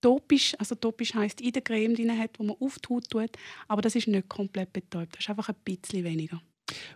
topisch, 0.00 0.54
also 0.58 0.74
topisch 0.74 1.14
heisst 1.14 1.40
in 1.40 1.52
der 1.52 1.62
Creme 1.62 1.94
drin 1.94 2.18
hat, 2.18 2.38
wo 2.38 2.44
man 2.44 2.56
auf 2.60 2.78
die 2.78 2.88
Haut 2.88 3.10
tut, 3.10 3.30
aber 3.68 3.82
das 3.82 3.94
ist 3.94 4.08
nicht 4.08 4.28
komplett 4.28 4.72
betäubt. 4.72 5.14
Das 5.14 5.20
ist 5.20 5.30
einfach 5.30 5.48
ein 5.48 5.56
bisschen 5.64 6.04
weniger. 6.04 6.40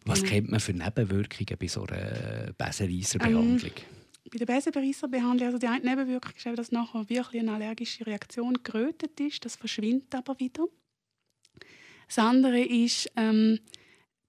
Was 0.05 0.23
kennt 0.25 0.51
man 0.51 0.61
für 0.61 0.73
Nebenwirkungen 0.73 1.57
bei 1.59 1.69
so 1.69 1.85
einer 1.85 2.53
Besenreisserbehandlung? 2.59 3.71
Ähm, 3.77 4.00
bei 4.31 4.39
der 4.39 4.47
Besenbereisserbehandlung, 4.47 5.47
also 5.47 5.59
die 5.59 5.67
eine 5.67 5.85
Nebenwirkung 5.85 6.33
ist, 6.37 6.59
dass 6.59 6.73
nachher 6.73 7.09
wirklich 7.09 7.43
eine 7.43 7.53
allergische 7.53 8.07
Reaktion 8.07 8.63
gerötet 8.63 9.19
ist. 9.19 9.45
Das 9.45 9.57
verschwindet 9.57 10.15
aber 10.15 10.39
wieder. 10.39 10.67
Das 12.07 12.19
andere 12.19 12.61
ist, 12.61 13.11
ähm, 13.17 13.59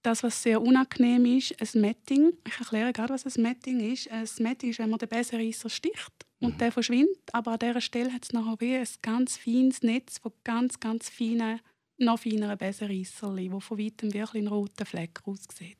das, 0.02 0.22
was 0.22 0.42
sehr 0.42 0.60
unangenehm 0.60 1.24
ist, 1.36 1.54
ein 1.60 1.80
Metting. 1.80 2.32
Ich 2.46 2.58
erkläre 2.58 2.92
gerade, 2.92 3.14
was 3.14 3.24
ein 3.24 3.42
Metting 3.42 3.80
ist. 3.92 4.10
Ein 4.10 4.28
Metting 4.38 4.70
ist, 4.70 4.78
wenn 4.80 4.90
man 4.90 4.98
den 4.98 5.08
Besenreisser 5.08 5.68
sticht 5.68 6.26
und 6.40 6.54
mhm. 6.54 6.58
der 6.58 6.72
verschwindet, 6.72 7.22
aber 7.32 7.52
an 7.52 7.58
dieser 7.60 7.80
Stelle 7.80 8.12
hat 8.12 8.24
es 8.24 8.32
nachher 8.32 8.60
wie 8.60 8.76
ein 8.76 8.88
ganz 9.00 9.36
feines 9.36 9.82
Netz 9.82 10.18
von 10.18 10.32
ganz, 10.42 10.80
ganz 10.80 11.08
feinen, 11.08 11.60
noch 11.98 12.18
feineren 12.18 12.58
Besenreisserli, 12.58 13.52
wo 13.52 13.60
von 13.60 13.78
weitem 13.78 14.12
wirklich 14.12 14.42
ein 14.42 14.48
roter 14.48 14.84
Fleck 14.84 15.20
aussieht. 15.24 15.78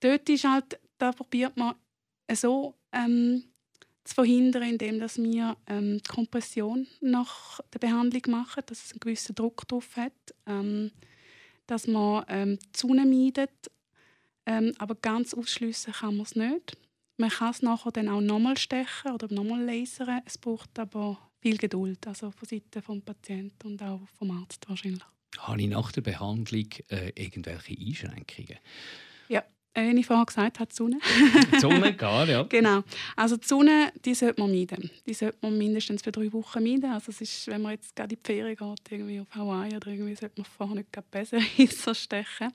Dort 0.00 0.28
ist 0.28 0.44
halt, 0.44 0.80
da 0.98 1.12
probiert 1.12 1.56
man 1.56 1.76
so 2.32 2.74
ähm, 2.94 3.44
zu 4.04 4.14
verhindern, 4.14 4.62
indem 4.62 5.00
dass 5.00 5.18
wir 5.18 5.56
ähm, 5.66 5.98
die 5.98 6.08
Kompression 6.08 6.86
nach 7.00 7.60
der 7.72 7.78
Behandlung 7.78 8.22
machen, 8.28 8.62
dass 8.66 8.84
es 8.84 8.92
einen 8.92 9.00
gewissen 9.00 9.34
Druck 9.34 9.66
drauf 9.66 9.96
hat, 9.96 10.12
ähm, 10.46 10.92
dass 11.66 11.86
man 11.86 12.24
ähm, 12.28 12.58
die 12.58 12.78
Sonne 12.78 13.06
meidet, 13.06 13.50
ähm, 14.46 14.74
aber 14.78 14.94
ganz 14.94 15.32
ausschliessen 15.34 15.94
kann 15.94 16.16
man 16.16 16.26
es 16.26 16.36
nicht. 16.36 16.76
Man 17.16 17.30
kann 17.30 17.50
es 17.50 17.62
nachher 17.62 17.92
dann 17.92 18.08
auch 18.08 18.20
nochmal 18.20 18.58
stechen 18.58 19.12
oder 19.12 19.32
nochmal 19.32 19.64
lasern. 19.64 20.20
Es 20.26 20.36
braucht 20.36 20.78
aber 20.78 21.18
viel 21.40 21.56
Geduld, 21.56 22.06
also 22.06 22.30
von 22.30 22.48
Seiten 22.48 22.70
des 22.70 23.04
Patienten 23.04 23.66
und 23.68 23.82
auch 23.82 24.00
vom 24.18 24.30
Arzt 24.32 24.68
wahrscheinlich. 24.68 25.04
Habe 25.38 25.62
ich 25.62 25.68
nach 25.68 25.92
der 25.92 26.00
Behandlung 26.00 26.68
äh, 26.88 27.12
irgendwelche 27.14 27.76
Einschränkungen? 27.78 28.58
Ja, 29.28 29.44
äh, 29.74 29.92
wie 29.92 30.00
ich 30.00 30.06
vorhin 30.06 30.24
gesagt 30.24 30.60
habe, 30.60 30.70
die 30.70 30.76
Sonne. 30.76 30.98
die 31.52 31.58
Sonne, 31.58 31.92
gar, 31.96 32.28
ja. 32.28 32.44
Genau. 32.44 32.82
Also 33.16 33.36
die 33.36 33.46
Sonne, 33.46 33.92
die 34.04 34.14
sollte 34.14 34.40
man 34.40 34.52
meiden. 34.52 34.90
Die 35.06 35.14
sollte 35.14 35.36
man 35.42 35.58
mindestens 35.58 36.02
für 36.02 36.12
drei 36.12 36.32
Wochen 36.32 36.62
meiden. 36.62 36.90
Also 36.90 37.10
es 37.10 37.20
ist, 37.20 37.46
wenn 37.48 37.62
man 37.62 37.72
jetzt 37.72 37.94
gerade 37.94 38.14
in 38.14 38.20
die 38.22 38.26
Ferien 38.26 38.56
geht, 38.56 38.92
irgendwie 38.92 39.20
auf 39.20 39.34
Hawaii 39.34 39.76
oder 39.76 39.88
irgendwie, 39.88 40.14
sollte 40.14 40.40
man 40.40 40.46
vorher 40.46 40.76
nicht 40.76 41.10
besser 41.10 41.40
stechen. 41.94 42.52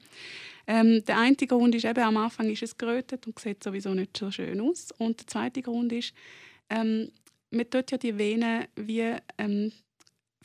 Ähm, 0.65 1.03
der 1.05 1.17
eine 1.17 1.35
Grund 1.35 1.75
ist 1.75 1.85
eben, 1.85 2.03
am 2.03 2.17
Anfang 2.17 2.49
ist 2.49 2.63
es 2.63 2.77
gerötet 2.77 3.25
und 3.27 3.37
sieht 3.39 3.63
sowieso 3.63 3.93
nicht 3.93 4.15
so 4.15 4.31
schön 4.31 4.61
aus. 4.61 4.89
Und 4.97 5.19
der 5.19 5.27
zweite 5.27 5.61
Grund 5.61 5.91
ist, 5.91 6.13
ähm, 6.69 7.11
man 7.51 7.69
tut 7.69 7.91
ja 7.91 7.97
die 7.97 8.17
Venen 8.17 8.65
wie 8.75 9.15
ähm, 9.37 9.71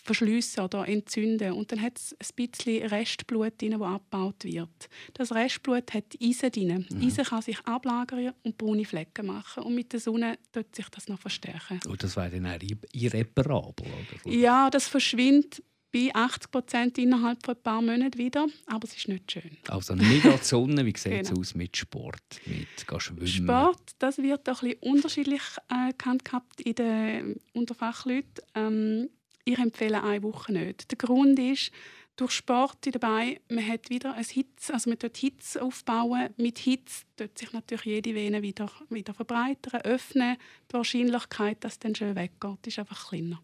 verschliessen 0.02 0.64
oder 0.64 0.86
entzünden. 0.86 1.52
Und 1.52 1.72
dann 1.72 1.80
hat 1.80 1.98
es 1.98 2.14
ein 2.20 2.46
bisschen 2.48 2.86
Restblut 2.86 3.60
drin, 3.60 3.72
das 3.72 3.82
abgebaut 3.82 4.44
wird. 4.44 4.88
Das 5.14 5.32
Restblut 5.32 5.94
hat 5.94 6.04
Eisen 6.22 6.50
drin. 6.50 6.86
Mhm. 6.90 7.06
Eisen 7.06 7.24
kann 7.24 7.42
sich 7.42 7.58
ablagern 7.60 8.32
und 8.42 8.58
braune 8.58 8.84
Flecken 8.84 9.26
machen. 9.26 9.62
Und 9.62 9.74
mit 9.74 9.92
der 9.92 10.00
Sonne 10.00 10.38
tut 10.52 10.74
sich 10.74 10.88
das 10.90 11.08
noch 11.08 11.18
verstärken. 11.18 11.80
Und 11.88 12.02
das 12.02 12.16
wäre 12.16 12.30
dann 12.30 12.58
irreparabel? 12.92 13.86
Oder? 13.86 14.34
Ja, 14.34 14.68
das 14.70 14.88
verschwindet 14.88 15.62
bei 15.94 16.10
80 16.12 16.50
Prozent 16.50 16.98
innerhalb 16.98 17.44
von 17.44 17.54
ein 17.54 17.62
paar 17.62 17.80
Monaten 17.80 18.18
wieder, 18.18 18.48
aber 18.66 18.88
es 18.88 18.96
ist 18.96 19.06
nicht 19.06 19.30
schön. 19.30 19.56
Also 19.68 19.94
nicht 19.94 20.26
an 20.26 20.38
die 20.40 20.44
Sonne, 20.44 20.84
wie 20.84 20.92
sieht 20.96 21.12
es 21.12 21.28
genau. 21.28 21.40
aus 21.40 21.54
mit 21.54 21.76
Sport, 21.76 22.40
mit 22.46 22.66
Schwimmen? 23.00 23.28
Sport, 23.28 23.92
das 24.00 24.18
wird 24.18 24.48
auch 24.50 24.60
ein 24.62 24.70
bisschen 24.70 24.92
unterschiedlich 24.92 25.42
äh, 25.68 25.92
gehabt 25.96 26.60
in 26.62 26.74
den 26.74 27.36
Unterfachleuten. 27.52 28.44
Ähm, 28.56 29.08
ich 29.44 29.58
empfehle 29.58 30.02
eine 30.02 30.22
Woche 30.22 30.52
nicht. 30.52 30.90
Der 30.90 30.98
Grund 30.98 31.38
ist, 31.38 31.70
durch 32.16 32.30
Sport 32.30 32.78
dabei, 32.94 33.40
man 33.48 33.66
hat 33.66 33.90
wieder 33.90 34.14
ein 34.14 34.24
Hitze, 34.24 34.72
also 34.72 34.88
man 34.88 34.98
tut 34.98 35.16
Hitze 35.16 35.60
aufbauen. 35.62 36.28
Mit 36.36 36.58
Hitze 36.58 37.04
tut 37.16 37.36
sich 37.36 37.52
natürlich 37.52 37.84
jede 37.84 38.14
Vene 38.14 38.42
wieder, 38.42 38.70
wieder 38.88 39.14
verbreitern, 39.14 39.80
öffnen. 39.82 40.36
Die 40.70 40.74
Wahrscheinlichkeit, 40.74 41.64
dass 41.64 41.72
es 41.72 41.78
dann 41.80 41.94
schön 41.94 42.14
weggeht, 42.14 42.66
ist 42.66 42.78
einfach 42.78 43.08
kleiner. 43.08 43.40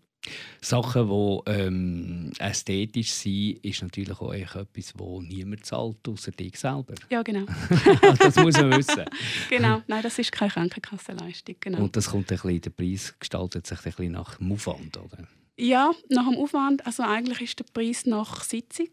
Sachen, 0.61 1.09
die 1.09 1.51
ähm, 1.51 2.33
ästhetisch 2.39 3.11
sind, 3.11 3.65
ist 3.65 3.83
natürlich 3.83 4.21
auch 4.21 4.33
etwas, 4.33 4.93
das 4.93 5.23
niemand 5.23 5.65
zahlt, 5.65 6.07
außer 6.07 6.31
dich 6.31 6.57
selber. 6.59 6.95
Ja, 7.09 7.23
genau. 7.23 7.47
das 8.19 8.37
muss 8.37 8.55
man 8.59 8.77
wissen. 8.77 9.05
genau, 9.49 9.83
nein, 9.87 10.03
das 10.03 10.19
ist 10.19 10.31
keine 10.31 10.51
Krankenkassenleistung. 10.51 11.57
Genau. 11.59 11.79
Und 11.83 11.97
das 11.97 12.11
kommt 12.11 12.31
ein 12.31 12.37
bisschen, 12.37 12.61
der 12.61 12.71
Preis 12.71 13.15
gestaltet 13.19 13.67
sich 13.67 13.79
ein 13.79 13.85
bisschen 13.85 14.13
nach 14.13 14.37
dem 14.37 14.53
Aufwand, 14.53 14.99
oder? 14.99 15.27
Ja, 15.61 15.93
nach 16.09 16.27
dem 16.27 16.39
Aufwand, 16.39 16.87
also 16.87 17.03
eigentlich 17.03 17.43
ist 17.43 17.59
der 17.59 17.67
Preis 17.73 18.07
nach 18.07 18.43
Sitzung. 18.45 18.89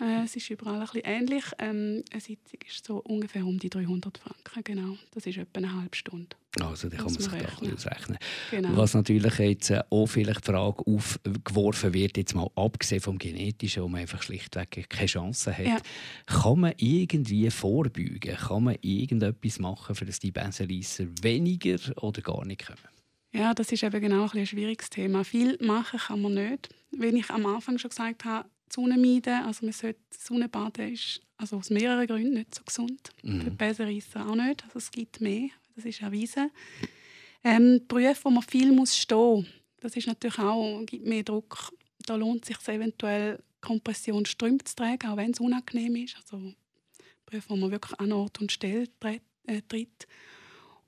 Äh, 0.00 0.24
es 0.24 0.34
ist 0.34 0.48
überall 0.48 0.76
ein 0.76 0.80
bisschen 0.80 1.02
ähnlich. 1.04 1.44
Ähm, 1.58 2.02
eine 2.10 2.20
Sitzung 2.20 2.58
ist 2.66 2.84
so 2.84 2.98
ungefähr 3.02 3.44
um 3.44 3.58
die 3.58 3.68
300 3.68 4.16
Franken, 4.16 4.64
genau. 4.64 4.96
Das 5.12 5.26
ist 5.26 5.36
etwa 5.36 5.58
eine 5.58 5.74
halbe 5.74 5.94
Stunde. 5.94 6.28
Also, 6.60 6.88
da 6.88 6.96
kann 6.96 7.06
man 7.06 7.14
sich 7.14 7.28
da 7.28 7.74
ausrechnen. 7.74 8.18
Genau. 8.50 8.76
Was 8.76 8.94
natürlich 8.94 9.38
jetzt 9.38 9.70
äh, 9.70 9.82
auch 9.90 10.06
vielleicht 10.06 10.46
die 10.46 10.52
Frage 10.52 10.84
aufgeworfen 10.86 11.92
wird, 11.92 12.16
jetzt 12.16 12.34
mal 12.34 12.48
abgesehen 12.54 13.02
vom 13.02 13.18
Genetischen, 13.18 13.82
wo 13.82 13.88
man 13.88 14.00
einfach 14.00 14.22
schlichtweg 14.22 14.88
keine 14.88 15.06
Chance 15.06 15.56
hat, 15.56 15.66
ja. 15.66 15.78
kann 16.24 16.60
man 16.60 16.72
irgendwie 16.78 17.50
vorbeugen? 17.50 18.36
Kann 18.36 18.64
man 18.64 18.76
irgendetwas 18.80 19.58
machen, 19.58 19.94
für 19.94 20.06
dass 20.06 20.18
die 20.18 20.32
Benzenreisser 20.32 21.04
weniger 21.20 21.76
oder 22.02 22.22
gar 22.22 22.44
nicht 22.46 22.66
kommen? 22.66 22.95
Ja, 23.36 23.54
das 23.54 23.70
ist 23.72 23.82
eben 23.82 24.00
genau 24.00 24.24
ein, 24.24 24.38
ein 24.38 24.46
schwieriges 24.46 24.90
Thema. 24.90 25.24
Viel 25.24 25.58
machen 25.60 25.98
kann 25.98 26.22
man 26.22 26.34
nicht. 26.34 26.68
Wie 26.90 27.06
ich 27.06 27.30
am 27.30 27.46
Anfang 27.46 27.78
schon 27.78 27.90
gesagt 27.90 28.24
habe, 28.24 28.48
die 28.68 28.74
Sonne 28.74 28.96
meiden, 28.96 29.44
also 29.44 29.64
man 29.64 29.72
sollte 29.72 30.00
Sonnenbaden 30.10 30.92
ist 30.92 31.20
also 31.36 31.58
aus 31.58 31.70
mehreren 31.70 32.06
Gründen 32.06 32.34
nicht 32.34 32.54
so 32.54 32.62
gesund. 32.64 33.10
Mhm. 33.22 33.42
Für 33.42 33.50
Besenreisser 33.50 34.26
auch 34.26 34.34
nicht. 34.34 34.64
Also 34.64 34.78
es 34.78 34.90
gibt 34.90 35.20
mehr, 35.20 35.48
das 35.74 35.84
ist 35.84 36.00
erwiesen. 36.00 36.50
Ähm, 37.44 37.82
Berufe, 37.86 38.24
wo 38.24 38.30
man 38.30 38.42
viel 38.42 38.72
muss 38.72 38.96
stehen 38.96 39.46
das 39.80 39.96
ist 39.96 40.06
natürlich 40.06 40.38
auch, 40.38 40.84
gibt 40.84 41.06
mehr 41.06 41.22
Druck. 41.22 41.72
Da 42.06 42.16
lohnt 42.16 42.42
es 42.42 42.48
sich 42.48 42.68
eventuell, 42.68 43.38
Kompression 43.60 44.26
Strümpfe 44.26 44.64
zu 44.64 44.76
tragen, 44.76 45.08
auch 45.08 45.16
wenn 45.16 45.30
es 45.30 45.40
unangenehm 45.40 45.96
ist. 45.96 46.16
Also 46.16 46.54
Berufe, 47.24 47.50
wo 47.50 47.56
man 47.56 47.70
wirklich 47.70 47.98
an 48.00 48.12
Ort 48.12 48.40
und 48.40 48.52
Stelle 48.52 48.88
äh, 49.02 49.62
tritt. 49.68 50.06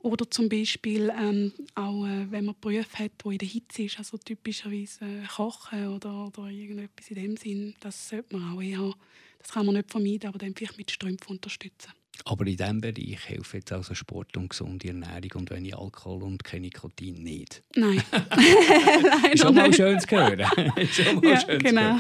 Oder 0.01 0.31
zum 0.31 0.49
Beispiel 0.49 1.13
ähm, 1.19 1.53
auch, 1.75 2.07
äh, 2.07 2.31
wenn 2.31 2.45
man 2.45 2.55
Berufe 2.61 2.99
hat, 2.99 3.13
die 3.25 3.33
in 3.33 3.39
der 3.39 3.49
Hitze 3.49 3.83
ist, 3.83 3.99
also 3.99 4.17
typischerweise 4.17 5.05
äh, 5.05 5.27
Kochen 5.27 5.89
oder, 5.89 6.27
oder 6.27 6.49
irgendetwas 6.49 7.09
in 7.11 7.17
dem 7.17 7.37
Sinn, 7.37 7.75
das 7.81 8.09
sollte 8.09 8.37
man 8.37 8.55
auch 8.57 8.63
eher, 8.63 8.95
das 9.41 9.51
kann 9.51 9.67
man 9.67 9.75
nicht 9.75 9.91
vermeiden, 9.91 10.29
aber 10.29 10.39
dann 10.39 10.55
vielleicht 10.55 10.79
mit 10.79 10.91
Strümpfen 10.91 11.37
unterstützen. 11.37 11.93
Aber 12.25 12.47
in 12.47 12.57
diesem 12.57 12.81
Bereich 12.81 13.25
hilft 13.25 13.55
jetzt 13.55 13.73
also 13.73 13.95
Sport 13.95 14.37
und 14.37 14.51
gesunde 14.51 14.89
Ernährung 14.89 15.31
und 15.35 15.51
wenig 15.51 15.77
Alkohol 15.77 16.23
und 16.23 16.43
kein 16.45 16.63
Nikotin 16.63 17.23
nicht? 17.23 17.63
Nein. 17.75 18.03
Nein 18.11 19.39
Schon 19.39 19.55
mal 19.55 19.73
schön 19.73 19.99
zu 20.01 20.09
hören. 20.11 20.41
Schon 20.93 21.17
mal 21.17 21.25
ja, 21.25 21.41
schön 21.41 21.59
genau. 21.59 21.99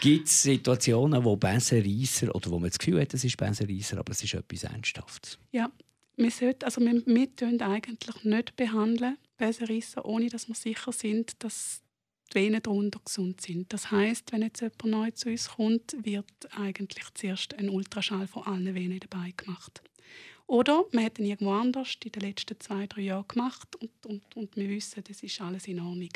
Gibt 0.00 0.28
es 0.28 0.42
Situationen, 0.42 1.24
wo 1.24 1.36
Besenreisser, 1.36 2.34
oder 2.34 2.50
wo 2.50 2.58
man 2.58 2.70
das 2.70 2.78
Gefühl 2.78 3.00
hat, 3.00 3.14
es 3.14 3.24
ist 3.24 3.36
Besenreisser, 3.36 3.98
aber 3.98 4.12
es 4.12 4.22
ist 4.22 4.34
etwas 4.34 4.64
Ernsthaftes? 4.64 5.38
Ja, 5.52 5.70
wir, 6.18 6.30
sollten, 6.30 6.64
also 6.64 6.80
wir, 6.80 7.06
wir 7.06 7.66
eigentlich 7.66 8.24
nicht 8.24 8.56
behandeln, 8.56 9.16
Besenrisser, 9.36 10.04
ohne 10.04 10.28
dass 10.28 10.48
wir 10.48 10.54
sicher 10.54 10.92
sind, 10.92 11.42
dass 11.42 11.80
die 12.32 12.34
Venen 12.34 12.62
darunter 12.62 13.00
gesund 13.04 13.40
sind. 13.40 13.72
Das 13.72 13.90
heißt, 13.90 14.32
wenn 14.32 14.42
jetzt 14.42 14.60
jemand 14.60 14.84
neu 14.84 15.10
zu 15.12 15.30
uns 15.30 15.48
kommt, 15.48 15.96
wird 16.04 16.26
eigentlich 16.50 17.06
zuerst 17.14 17.54
ein 17.54 17.70
Ultraschall 17.70 18.26
von 18.26 18.42
allen 18.42 18.74
Venen 18.74 19.00
dabei 19.00 19.32
gemacht. 19.36 19.80
Oder 20.46 20.86
man 20.92 21.04
hat 21.04 21.18
ihn 21.18 21.26
irgendwo 21.26 21.52
anders 21.52 21.96
in 22.02 22.10
den 22.10 22.22
letzten 22.22 22.58
zwei, 22.58 22.86
drei 22.86 23.02
Jahren 23.02 23.28
gemacht 23.28 23.76
und, 23.76 23.90
und, 24.06 24.34
und 24.34 24.56
wir 24.56 24.68
wissen, 24.70 25.04
das 25.06 25.22
ist 25.22 25.40
alles 25.42 25.68
in 25.68 25.78
Ordnung. 25.78 26.08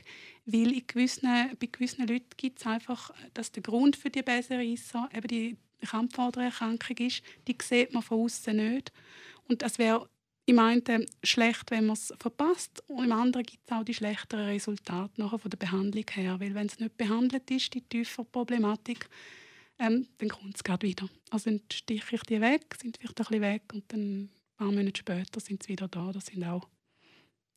Weil 0.47 0.73
in 0.73 0.87
gewissen, 0.87 1.29
bei 1.61 1.69
gewissen 1.71 2.07
Leuten 2.07 2.31
gibt 2.39 2.59
es 2.59 2.67
einfach, 2.67 3.11
dass 3.35 3.53
der 3.53 3.63
Grund 3.63 3.95
für 3.95 4.09
die 4.09 4.23
Besenreisser 4.23 5.09
eben 5.15 5.29
die 5.29 5.57
Krampfadererkrankung 5.83 6.97
ist, 6.99 7.23
die 7.47 7.57
sieht 7.61 7.93
man 7.93 8.03
von 8.03 8.21
außen 8.21 8.57
nicht. 8.57 8.91
Und 9.53 9.63
es 9.63 9.79
wäre 9.79 10.09
im 10.47 10.59
einen 10.59 11.07
schlecht, 11.23 11.71
wenn 11.71 11.87
man 11.87 11.95
es 11.95 12.13
verpasst, 12.19 12.83
und 12.89 13.05
im 13.05 13.13
anderen 13.13 13.45
gibt 13.45 13.63
es 13.67 13.73
auch 13.73 13.85
die 13.85 13.95
schlechteren 13.95 14.47
Resultate 14.47 15.13
nachher 15.21 15.39
von 15.39 15.51
der 15.51 15.59
Behandlung 15.59 16.07
her. 16.11 16.41
Weil 16.41 16.55
wenn 16.55 16.67
es 16.67 16.81
nicht 16.81 16.97
behandelt 16.97 17.51
ist, 17.51 17.75
die 17.75 17.83
tiefe 17.83 18.25
Problematik, 18.25 19.09
ähm, 19.79 20.09
dann 20.19 20.29
kommt 20.31 20.57
es 20.57 20.65
gerade 20.65 20.87
wieder. 20.87 21.09
Also 21.31 21.51
dann 21.51 21.61
stiche 21.71 22.17
ich 22.17 22.23
die 22.23 22.41
weg, 22.41 22.75
sind 22.81 22.97
vielleicht 22.97 23.21
ein 23.21 23.25
bisschen 23.25 23.43
weg 23.43 23.63
und 23.75 23.85
dann 23.93 24.01
ein 24.01 24.31
paar 24.57 24.73
Monate 24.73 24.99
später 24.99 25.39
sind 25.39 25.63
sie 25.63 25.71
wieder 25.71 25.89
da. 25.89 26.11
Das 26.13 26.27
sind 26.27 26.45
auch 26.45 26.67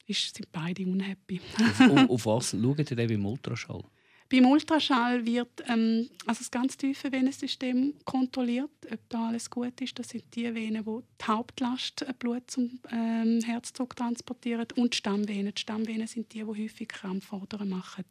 ist, 0.05 0.35
sind 0.35 0.51
beide 0.51 0.83
unhappy. 0.83 1.41
auf, 1.57 1.79
auf 2.09 2.25
was 2.25 2.51
schaut 2.51 2.91
ihr 2.91 2.95
denn 2.95 3.07
beim 3.07 3.25
Ultraschall? 3.25 3.83
Beim 4.35 4.51
Ultraschall 4.51 5.25
wird 5.25 5.63
ähm, 5.69 6.09
also 6.25 6.39
das 6.39 6.51
ganz 6.51 6.75
tiefe 6.75 7.09
Venensystem 7.09 7.93
kontrolliert, 8.03 8.69
ob 8.91 8.99
da 9.07 9.29
alles 9.29 9.49
gut 9.49 9.79
ist. 9.79 9.97
Das 9.97 10.09
sind 10.09 10.23
die 10.35 10.53
Venen, 10.53 10.83
die 10.83 10.99
die 11.21 11.25
Hauptlast 11.25 12.01
äh, 12.01 12.13
Blut 12.19 12.51
zum 12.51 12.79
ähm, 12.91 13.39
Herzdruck 13.45 13.95
transportieren 13.95 14.67
und 14.75 14.93
die 14.93 14.97
Stammvenen. 14.97 15.53
Die 15.53 15.61
Stammvenen 15.61 16.07
sind 16.07 16.33
die, 16.33 16.39
die 16.39 16.43
häufig 16.43 16.89
Krampfadern 16.89 17.69
machen. 17.69 18.03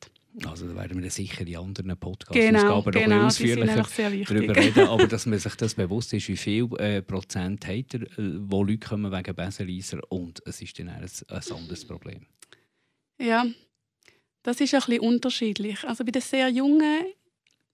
Also 0.47 0.67
da 0.67 0.75
werden 0.75 1.03
wir 1.03 1.11
sicher 1.11 1.47
in 1.47 1.57
anderen 1.57 1.97
Podcasts 1.99 2.41
genau, 2.41 2.83
genau, 2.83 3.19
noch 3.19 3.27
ausführlicher 3.27 3.87
darüber 4.27 4.57
reden. 4.57 4.89
Aber 4.89 5.07
dass 5.07 5.27
man 5.27 5.39
sich 5.39 5.55
das 5.57 5.75
bewusst 5.75 6.15
ist, 6.15 6.29
wie 6.29 6.39
viel 6.39 6.69
äh, 6.79 7.03
Prozent 7.03 7.67
hat 7.67 7.95
er, 7.95 8.03
äh, 8.03 8.39
wo 8.39 8.65
Leute 8.65 8.79
kommen 8.79 9.13
wegen 9.13 9.35
Besenreiser 9.35 10.01
und 10.09 10.43
es 10.47 10.63
ist 10.63 10.79
dann 10.79 10.89
ein, 10.89 11.05
ein 11.05 11.53
anderes 11.53 11.85
Problem. 11.85 12.27
Ja, 13.21 13.45
das 14.45 14.61
ist 14.61 14.75
ein 14.75 14.81
bisschen 14.81 15.01
unterschiedlich. 15.01 15.83
Also 15.85 16.05
bei 16.05 16.13
den 16.13 16.23
sehr 16.23 16.49
Jungen 16.49 17.07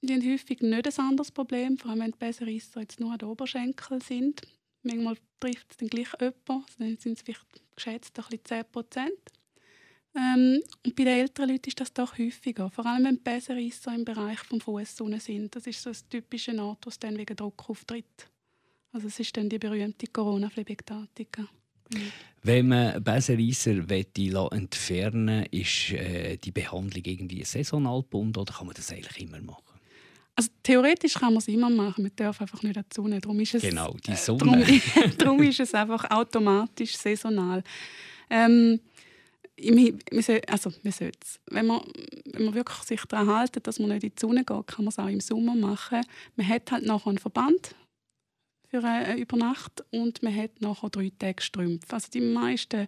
die 0.03 0.15
haben 0.15 0.33
häufig 0.33 0.61
nicht 0.63 0.99
ein 0.99 1.07
anderes 1.07 1.31
Problem, 1.31 1.77
vor 1.77 1.91
allem 1.91 2.01
wenn 2.01 2.13
die 2.13 2.19
Besenreisser 2.19 2.81
jetzt 2.81 3.01
nur 3.01 3.13
an 3.13 3.19
den 3.19 3.29
Oberschenkel 3.29 4.01
sind. 4.03 4.41
Manchmal 4.83 5.17
trifft 5.39 5.71
es 5.71 5.77
dann 5.77 5.89
gleich 5.89 6.09
jemanden, 6.19 6.39
also 6.49 6.65
dann 6.79 6.97
sind 6.97 7.19
es 7.19 7.23
vielleicht 7.23 7.45
geschätzt 7.77 8.19
ein 8.19 8.25
bisschen 8.25 8.45
10 8.45 8.65
Prozent. 8.73 9.21
Ähm, 10.15 10.63
und 10.85 10.97
bei 10.97 11.05
den 11.05 11.19
älteren 11.19 11.51
Leuten 11.51 11.69
ist 11.69 11.81
das 11.81 11.93
doch 11.93 12.19
häufiger, 12.19 12.71
vor 12.71 12.87
allem 12.87 13.05
wenn 13.05 13.17
die 13.23 13.73
im 13.95 14.05
Bereich 14.05 14.41
des 14.41 14.63
Fuß 14.63 14.97
sind. 14.97 15.55
Das 15.55 15.67
ist 15.67 15.83
so 15.83 15.91
das 15.91 16.09
typische 16.09 16.59
Ort, 16.59 16.87
wo 16.87 16.89
es 16.89 16.99
dann 16.99 17.19
wegen 17.19 17.37
Druck 17.37 17.69
auftritt. 17.69 18.29
Also 18.93 19.07
es 19.07 19.21
ist 19.21 19.37
dann 19.37 19.49
die 19.49 19.59
berühmte 19.59 20.07
Corona-Phlebektatika. 20.07 21.47
Wenn 22.43 22.69
man 22.69 23.03
Besenreisser 23.03 23.73
entfernen 24.53 25.47
will, 25.51 25.61
ist 25.61 25.93
äh, 25.93 26.39
die 26.39 26.53
Behandlung 26.53 27.05
irgendwie 27.05 27.45
saisonal 27.45 28.01
gebunden 28.01 28.39
oder 28.39 28.53
kann 28.53 28.67
man 28.67 28.75
das 28.75 28.91
eigentlich 28.91 29.21
immer 29.21 29.41
machen? 29.41 29.65
Also 30.37 30.51
theoretisch 30.63 31.15
kann 31.15 31.35
man 31.35 31.39
es 31.39 31.49
immer 31.49 31.69
machen, 31.69 32.03
man 32.03 32.13
darf 32.17 32.41
einfach 32.41 32.63
nicht 32.63 32.79
an 32.79 32.85
die 32.91 32.95
Sonne. 32.95 33.21
Darum 33.21 33.39
ist 33.41 33.57
es, 33.57 33.63
genau, 33.63 33.95
die 34.07 34.15
Sonne. 34.17 34.63
Äh, 34.63 34.81
darum, 34.95 35.13
darum, 35.19 35.43
ist 35.43 35.61
es 35.61 35.75
einfach 35.75 36.11
automatisch 36.11 36.97
saisonal. 36.97 37.63
Ähm, 38.31 38.81
also, 40.49 40.73
man 40.83 40.95
wenn, 41.51 41.67
man, 41.67 41.83
wenn 42.25 42.45
man 42.47 42.55
wirklich 42.55 42.79
sich 42.79 43.03
daran 43.03 43.37
hält, 43.37 43.67
dass 43.67 43.79
man 43.79 43.91
nicht 43.91 44.05
in 44.05 44.13
die 44.17 44.21
Sonne 44.21 44.45
geht, 44.45 44.67
kann 44.67 44.87
man 44.87 44.89
es 44.89 44.99
auch 44.99 45.09
im 45.09 45.21
Sommer 45.21 45.55
machen. 45.55 46.01
Man 46.37 46.49
hat 46.49 46.73
halt 46.73 46.87
noch 46.87 47.07
einen 47.07 47.19
Verband, 47.19 47.75
für 48.71 48.85
eine 48.85 49.17
Übernacht 49.19 49.85
und 49.91 50.23
man 50.23 50.35
hat 50.35 50.61
nachher 50.61 50.91
drei 50.91 51.11
Tage 51.19 51.43
Strümpfe. 51.43 51.93
Also 51.93 52.09
die 52.13 52.21
meisten 52.21 52.87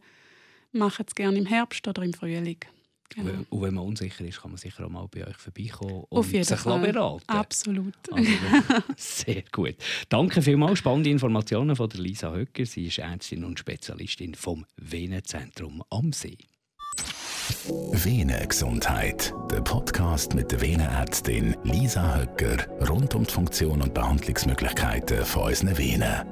machen 0.72 1.04
es 1.08 1.14
gerne 1.14 1.38
im 1.38 1.46
Herbst 1.46 1.86
oder 1.88 2.02
im 2.02 2.12
Frühling. 2.14 2.58
Genau. 3.14 3.44
Und 3.50 3.62
wenn 3.62 3.74
man 3.74 3.84
unsicher 3.84 4.24
ist, 4.24 4.40
kann 4.40 4.52
man 4.52 4.58
sicher 4.58 4.86
auch 4.86 4.88
mal 4.88 5.06
bei 5.10 5.26
euch 5.26 5.36
vorbeikommen 5.36 6.04
und 6.08 6.18
Auf 6.18 6.32
jeden 6.32 6.44
sich 6.44 6.58
Fall. 6.58 6.80
beraten. 6.80 7.24
Absolut. 7.26 7.94
Also, 8.10 8.30
sehr 8.96 9.42
gut. 9.52 9.74
Danke 10.08 10.40
vielmals. 10.40 10.78
Spannende 10.78 11.10
Informationen 11.10 11.76
von 11.76 11.90
der 11.90 12.00
Lisa 12.00 12.32
Höcker. 12.32 12.64
Sie 12.64 12.86
ist 12.86 12.98
Ärztin 12.98 13.44
und 13.44 13.58
Spezialistin 13.58 14.34
vom 14.34 14.64
Venenzentrum 14.76 15.82
am 15.90 16.12
See. 16.12 16.38
Venengesundheit, 17.92 19.32
der 19.50 19.60
Podcast 19.60 20.34
mit 20.34 20.52
der 20.52 20.60
Venenärztin 20.60 21.56
Lisa 21.64 22.16
Höcker 22.16 22.58
rund 22.88 23.14
um 23.14 23.24
die 23.24 23.32
Funktion 23.32 23.80
und 23.82 23.94
Behandlungsmöglichkeiten 23.94 25.24
von 25.24 25.44
unseren 25.44 25.78
Venen. 25.78 26.26